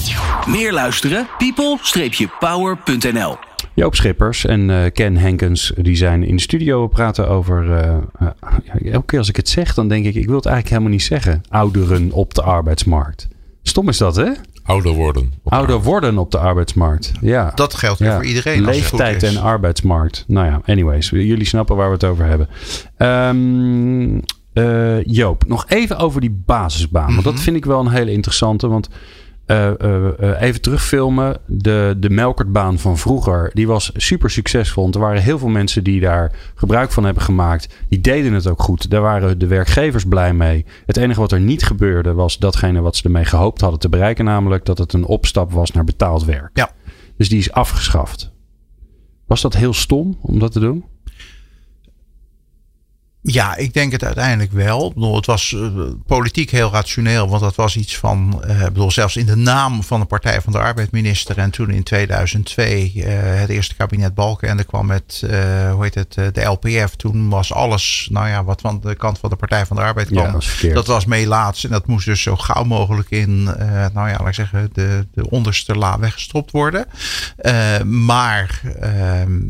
[0.46, 1.26] Meer luisteren?
[1.38, 3.36] people-power.nl
[3.74, 6.82] Joop Schippers en eh, Ken Henkens die zijn in de studio.
[6.82, 7.72] We praten over.
[7.72, 7.88] eh,
[8.18, 8.28] eh,
[8.64, 10.92] ja, elke keer als ik het zeg, dan denk ik: ik wil het eigenlijk helemaal
[10.98, 11.42] niet zeggen.
[11.48, 13.28] Ouderen op de arbeidsmarkt.
[13.62, 14.30] Stom is dat, hè?
[14.64, 15.32] Ouder worden.
[15.44, 17.12] Ouder worden op de arbeidsmarkt.
[17.20, 17.52] Ja.
[17.54, 18.14] Dat geldt ja.
[18.14, 18.66] voor iedereen.
[18.66, 19.34] Als het goed Leeftijd is.
[19.36, 20.24] en arbeidsmarkt.
[20.26, 21.10] Nou ja, anyways.
[21.10, 22.48] Jullie snappen waar we het over hebben.
[22.96, 24.20] Ehm,
[24.54, 27.04] eh, Joop, nog even over die basisbaan.
[27.06, 27.30] Want Mhm.
[27.34, 28.68] dat vind ik wel een hele interessante.
[28.68, 28.88] Want
[29.46, 31.36] eh, eh, even terugfilmen.
[31.46, 33.50] De, de melkertbaan van vroeger.
[33.54, 34.82] Die was super succesvol.
[34.82, 37.74] Want er waren heel veel mensen die daar gebruik van hebben gemaakt.
[37.88, 38.90] Die deden het ook goed.
[38.90, 40.64] Daar waren de werkgevers blij mee.
[40.86, 44.24] Het enige wat er niet gebeurde was datgene wat ze ermee gehoopt hadden te bereiken.
[44.24, 46.50] Namelijk dat het een opstap was naar betaald werk.
[46.52, 46.70] Ja.
[47.16, 48.32] Dus die is afgeschaft.
[49.26, 50.84] Was dat heel stom om dat te doen?
[53.26, 54.86] Ja, ik denk het uiteindelijk wel.
[54.86, 55.68] Ik bedoel, het was uh,
[56.06, 60.00] politiek heel rationeel, want dat was iets van, uh, bedoel, zelfs in de naam van
[60.00, 61.38] de Partij van de Arbeidminister.
[61.38, 65.24] En toen in 2002 uh, het eerste kabinet Balkenende kwam met,
[65.72, 66.96] hoe heet het, de LPF.
[66.96, 70.06] Toen was alles, nou ja, wat van de kant van de Partij van de Arbeid
[70.06, 70.24] kwam.
[70.24, 73.42] Ja, dat, was dat was meelaats en dat moest dus zo gauw mogelijk in,
[73.92, 76.86] nou ja, laat ik zeggen, de, de onderste la weggestopt worden.
[77.84, 79.40] maar ehm,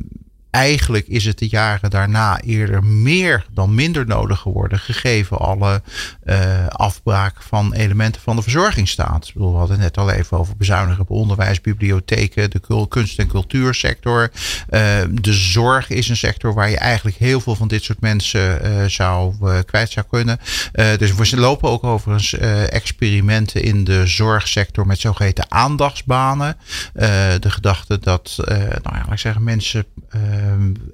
[0.54, 5.82] eigenlijk is het de jaren daarna eerder meer dan minder nodig geworden, gegeven alle
[6.24, 9.30] uh, afbraak van elementen van de verzorgingsstaat.
[9.34, 14.30] We hadden het net al even over bezuinigen op onderwijs, bibliotheken, de kunst- en cultuursector.
[14.70, 14.80] Uh,
[15.10, 18.84] de zorg is een sector waar je eigenlijk heel veel van dit soort mensen uh,
[18.84, 19.34] zou
[19.64, 20.38] kwijt zou kunnen.
[20.72, 22.32] dus we lopen ook overigens
[22.68, 26.56] experimenten in de zorgsector met zogeheten aandachtsbanen.
[27.40, 28.34] de gedachte dat,
[28.82, 29.84] nou ja, zeggen, mensen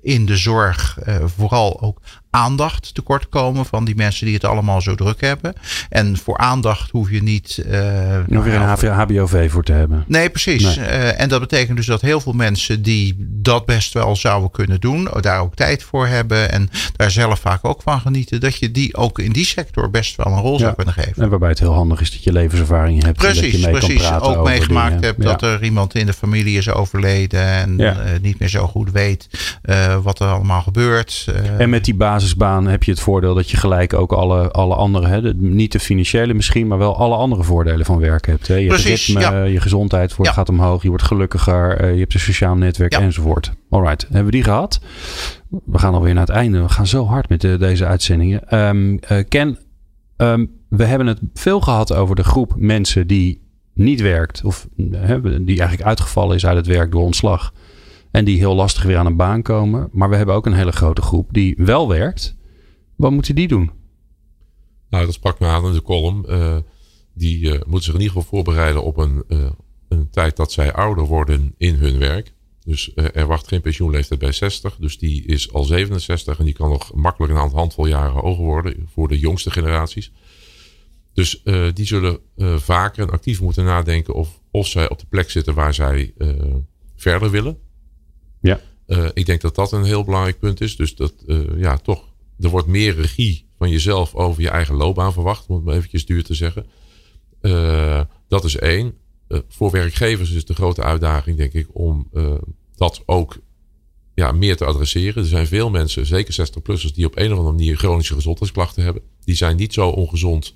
[0.02, 2.00] in de zorg uh, vooral ook
[2.30, 5.52] aandacht tekort komen van die mensen die het allemaal zo druk hebben.
[5.88, 7.62] En voor aandacht hoef je niet.
[7.66, 10.04] Uh, Nog weer een HBOV voor te hebben.
[10.06, 10.76] Nee, precies.
[10.76, 10.88] Nee.
[10.88, 14.80] Uh, en dat betekent dus dat heel veel mensen die dat best wel zouden kunnen
[14.80, 18.70] doen, daar ook tijd voor hebben en daar zelf vaak ook van genieten, dat je
[18.70, 20.58] die ook in die sector best wel een rol ja.
[20.58, 21.22] zou kunnen geven.
[21.22, 23.18] En waarbij het heel handig is dat je levenservaring hebt.
[23.18, 24.02] Precies, en dat je mee precies.
[24.02, 25.04] Kan praten ook meegemaakt dingen.
[25.04, 27.94] hebt dat er iemand in de familie is overleden en Ja.
[27.94, 29.28] uh, niet meer zo goed weet
[29.64, 31.26] uh, wat er allemaal gebeurt.
[31.58, 35.06] En met die basisbaan heb je het voordeel dat je gelijk ook alle, alle andere,
[35.06, 38.48] hè, de- niet de financiële misschien, maar wel alle andere voordelen van werk hebt.
[38.48, 38.54] Hè.
[38.54, 39.42] Je Precies, ritme, ja.
[39.44, 40.36] je gezondheid wordt, Ja.
[40.36, 43.00] gaat omhoog, je wordt gelukkiger, eh, je hebt een sociaal netwerk Ja.
[43.00, 43.52] enzovoort.
[43.70, 44.80] Alright, hebben we die gehad?
[45.64, 46.60] We gaan alweer naar het einde.
[46.62, 48.48] We gaan zo hard met de- deze uitzendingen.
[48.48, 49.58] Ehm, eh, Ken,
[50.16, 53.40] ehm, we hebben het veel gehad over de groep mensen die
[53.74, 54.44] niet werkt.
[54.44, 57.52] Of eh, hè, die eigenlijk uitgevallen is uit het werk door ontslag.
[58.10, 59.88] En die heel lastig weer aan een baan komen.
[59.92, 62.36] Maar we hebben ook een hele grote groep die wel werkt.
[62.96, 63.70] Wat moeten die doen?
[64.90, 66.26] Nou, dat sprak me aan in de column.
[66.26, 66.56] Eh,
[67.14, 69.50] die eh, moeten zich in ieder geval voorbereiden op een, eh,
[69.88, 72.34] een tijd dat zij ouder worden in hun werk.
[72.64, 74.76] Dus er wacht geen pensioenleeftijd bij 60.
[74.76, 78.88] Dus die is al 67 en die kan nog makkelijk een handvol jaren hoger worden
[78.92, 80.12] voor de jongste generaties.
[81.12, 81.42] Dus
[81.74, 82.18] die zullen
[82.56, 86.14] vaker en actief moeten nadenken of, of zij op de plek zitten waar zij
[86.96, 87.58] verder willen.
[88.40, 88.60] Ja.
[88.90, 90.76] Eh, ik denk dat dat een heel belangrijk punt is.
[90.76, 92.04] Dus dat, eh, ja, toch,
[92.38, 96.06] er wordt meer regie van jezelf over je eigen loopbaan verwacht, om het maar eventjes
[96.06, 96.66] duur te zeggen.
[97.40, 98.94] Eh, dat is één.
[99.48, 102.10] Voor werkgevers is de grote uitdaging, denk ik, om
[102.76, 103.38] dat ook
[104.14, 105.22] ja, meer te adresseren.
[105.22, 109.02] Er zijn veel mensen, zeker 60-plussers, die op een of andere manier chronische gezondheidsklachten hebben.
[109.24, 110.54] Die zijn niet zo ongezond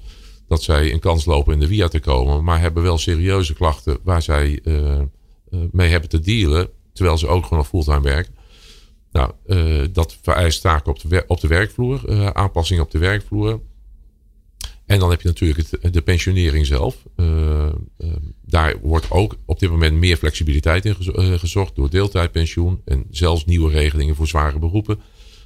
[0.48, 3.98] dat zij een kans lopen in de via te komen, maar hebben wel serieuze klachten
[4.02, 4.60] waar zij
[5.70, 8.34] mee hebben te dealen, terwijl ze ook gewoon nog fulltime werken.
[9.14, 13.60] Nou, eh, dat vereist taken op de, op de werkvloer, eh, aanpassingen op de werkvloer.
[14.86, 16.96] En dan heb je natuurlijk het, de pensionering zelf.
[17.16, 17.72] Eh,
[18.40, 23.44] daar wordt ook op dit moment meer flexibiliteit in gezo- gezocht door deeltijdpensioen en zelfs
[23.44, 25.00] nieuwe regelingen voor zware beroepen.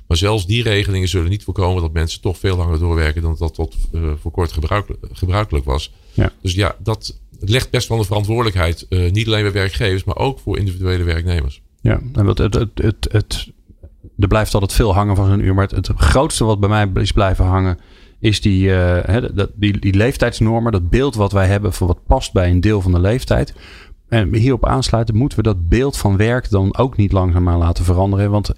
[0.07, 3.55] Maar zelfs die regelingen zullen niet voorkomen dat mensen toch veel langer doorwerken dan dat
[3.55, 3.77] tot
[4.21, 5.93] voor kort gebruikelijk, gebruikelijk was.
[6.13, 6.33] Ja.
[6.43, 10.39] Dus ja, dat legt best wel een verantwoordelijkheid, eh, niet alleen bij werkgevers, maar ook
[10.39, 11.63] voor individuele werknemers.
[11.81, 13.53] Ja, en wat het, het, het, het,
[14.19, 15.55] er blijft altijd veel hangen van zo'n uur.
[15.55, 17.79] Maar het, het grootste wat bij mij is blijven hangen,
[18.21, 18.71] is die,
[19.35, 20.73] dat, die, die leeftijdsnormen.
[20.73, 23.55] Dat beeld wat wij hebben van wat past bij een deel van de leeftijd.
[24.09, 28.31] En hierop aansluiten moeten we dat beeld van werk dan ook niet langzaamaan laten veranderen.
[28.31, 28.53] Want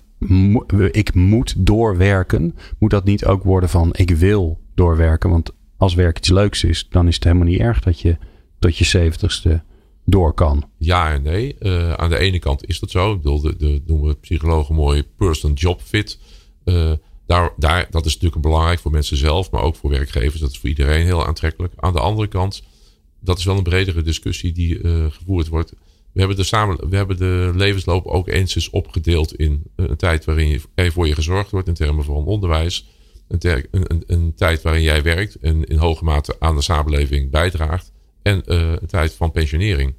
[0.91, 2.57] ik moet doorwerken.
[2.79, 5.31] Moet dat niet ook worden van ik wil doorwerken?
[5.31, 8.17] Want als werk iets leuks is, dan is het helemaal niet erg dat je
[8.61, 9.63] tot je zeventigste
[10.05, 10.71] door kan.
[10.79, 11.57] Ja en nee.
[11.59, 13.13] Eh, aan de ene kant is dat zo.
[13.13, 16.19] Ik bedoel, de, de noemen psychologen mooi person job fit.
[16.65, 16.93] Eh,
[17.27, 20.41] daar, daar, dat is natuurlijk belangrijk voor mensen zelf, maar ook voor werkgevers.
[20.41, 21.73] Dat is voor iedereen heel aantrekkelijk.
[21.77, 22.63] Aan de andere kant,
[23.21, 25.73] dat is wel een bredere discussie die eh, gevoerd wordt.
[26.13, 30.25] We hebben, de samen, we hebben de levensloop ook eens eens opgedeeld in een tijd
[30.25, 32.89] waarin je, voor je gezorgd wordt in termen van onderwijs.
[33.29, 37.31] Een, een, een, een tijd waarin jij werkt en in hoge mate aan de samenleving
[37.31, 37.90] bijdraagt.
[38.23, 39.95] En eh, een tijd van pensionering.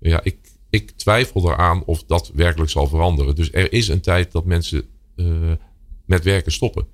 [0.00, 0.36] Ja, ik,
[0.70, 3.34] ik twijfel eraan of dat werkelijk zal veranderen.
[3.34, 4.84] Dus er is een tijd dat mensen
[5.16, 5.26] eh,
[6.04, 6.86] met werken stoppen.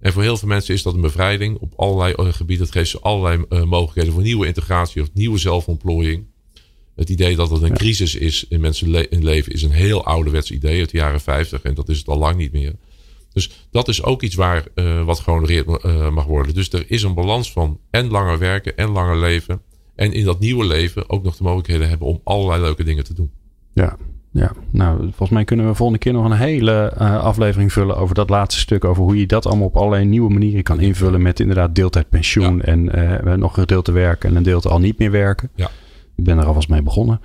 [0.00, 2.66] En voor heel veel mensen is dat een bevrijding op allerlei eh, gebieden.
[2.66, 6.24] Het geeft ze allerlei mogelijkheden voor nieuwe integratie of nieuwe zelfontplooiing.
[6.94, 10.04] Het idee dat het een crisis is in mensen le- in leven is een heel
[10.04, 12.74] ouderwets idee uit de jaren 50 en dat is het al lang niet meer.
[13.32, 14.64] Dus dat is ook iets waar
[15.04, 16.54] wat gehonoreerd eh, mag worden.
[16.54, 19.62] Dus er is een balans van en langer werken en langer leven.
[20.02, 23.14] En in dat nieuwe leven ook nog de mogelijkheden hebben om allerlei leuke dingen te
[23.14, 23.30] doen.
[23.72, 23.96] Ja,
[24.30, 28.14] Ja, nou, volgens mij kunnen we volgende keer nog een hele uh, aflevering vullen over
[28.14, 28.84] dat laatste stuk.
[28.84, 31.22] Over hoe je dat allemaal op allerlei nieuwe manieren kan invullen.
[31.22, 32.62] Met inderdaad deeltijd pensioen ja.
[32.62, 35.50] en uh, nog een deel te werken en een deel te al niet meer werken.
[35.54, 35.70] Ja.
[36.16, 37.20] Ik ben er alvast mee begonnen.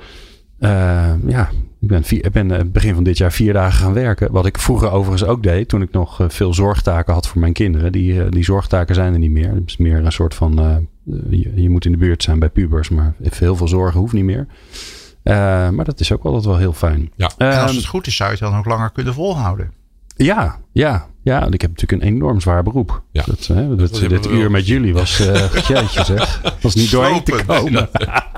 [0.59, 1.49] Uh, ja,
[1.87, 4.31] ik ben, vier, ben begin van dit jaar vier dagen gaan werken.
[4.31, 5.67] Wat ik vroeger overigens ook deed.
[5.67, 7.91] Toen ik nog veel zorgtaken had voor mijn kinderen.
[7.91, 9.53] Die, die zorgtaken zijn er niet meer.
[9.53, 10.87] Het is meer een soort van.
[11.29, 12.89] Je, je, moet in de buurt zijn bij pubers.
[12.89, 14.47] Maar heel veel zorgen hoeft niet meer.
[15.23, 15.33] Uh,
[15.69, 17.11] maar dat is ook altijd wel heel fijn.
[17.15, 17.31] Ja.
[17.37, 19.71] En als het goed is, zou je het dan ook langer kunnen volhouden.
[20.15, 21.47] Ja, ja, ja.
[21.51, 23.01] Ik heb natuurlijk een enorm zwaar beroep.
[23.11, 23.23] Ja.
[23.25, 27.23] Dat, hè, dat, dat dit uur met jullie was, uh, jeetje zeg, was niet doorheen
[27.23, 27.89] te komen.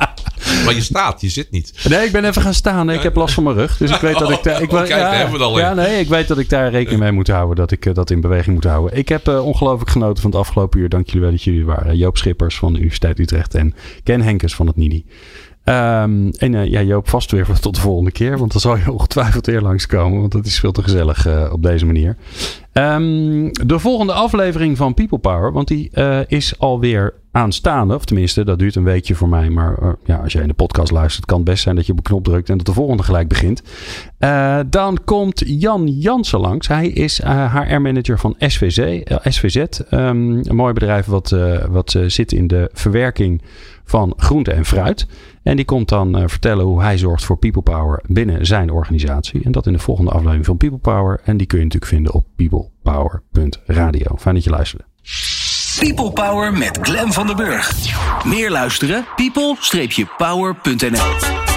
[0.65, 1.85] maar je staat, je zit niet.
[1.89, 2.85] Nee, ik ben even gaan staan.
[2.85, 3.77] Nee, ik heb last van mijn rug.
[3.77, 4.61] Dus ik weet dat ik daar.
[4.61, 6.71] Ik, oh, kijk, ja, hebben we het al ja, nee, ik weet dat ik daar
[6.71, 7.55] rekening mee moet houden.
[7.55, 8.97] Dat ik uh, dat in beweging moet houden.
[8.97, 10.89] Ik heb uh, ongelooflijk genoten van het afgelopen uur.
[10.89, 11.97] Dank jullie wel dat jullie waren.
[11.97, 13.73] Joop Schippers van de Universiteit Utrecht en
[14.03, 15.05] Ken Henkes van het NIDI.
[15.69, 18.37] Um, en uh, ja, Joop, vast weer tot de volgende keer.
[18.37, 20.19] Want dan zal je ongetwijfeld weer langskomen.
[20.19, 22.17] Want dat is veel te gezellig uh, op deze manier.
[22.73, 25.51] Um, de volgende aflevering van People Power.
[25.51, 27.95] Want die uh, is alweer aanstaande.
[27.95, 29.49] Of tenminste, dat duurt een weekje voor mij.
[29.49, 31.97] Maar ja, als jij in de podcast luistert, kan het best zijn dat je op
[31.97, 32.49] een knop drukt.
[32.49, 33.63] En dat de volgende gelijk begint.
[34.69, 36.67] dan komt Jan Jansen langs.
[36.67, 39.01] Hij is HR-manager van SVZ.
[39.23, 41.35] SVZ um, een mooi bedrijf wat,
[41.69, 43.41] wat zit in de verwerking
[43.89, 45.07] van groente en fruit.
[45.43, 49.43] En die komt dan uh, vertellen hoe hij zorgt voor People Power binnen zijn organisatie.
[49.43, 51.19] En dat in de volgende aflevering van People Power.
[51.23, 54.15] En die kun je natuurlijk vinden op peoplepower.radio.
[54.17, 54.85] Fijn dat je luisterde.
[55.79, 57.73] People Power met Glen van der Burg.
[58.25, 59.05] Meer luisteren?
[59.15, 61.48] people-power.nl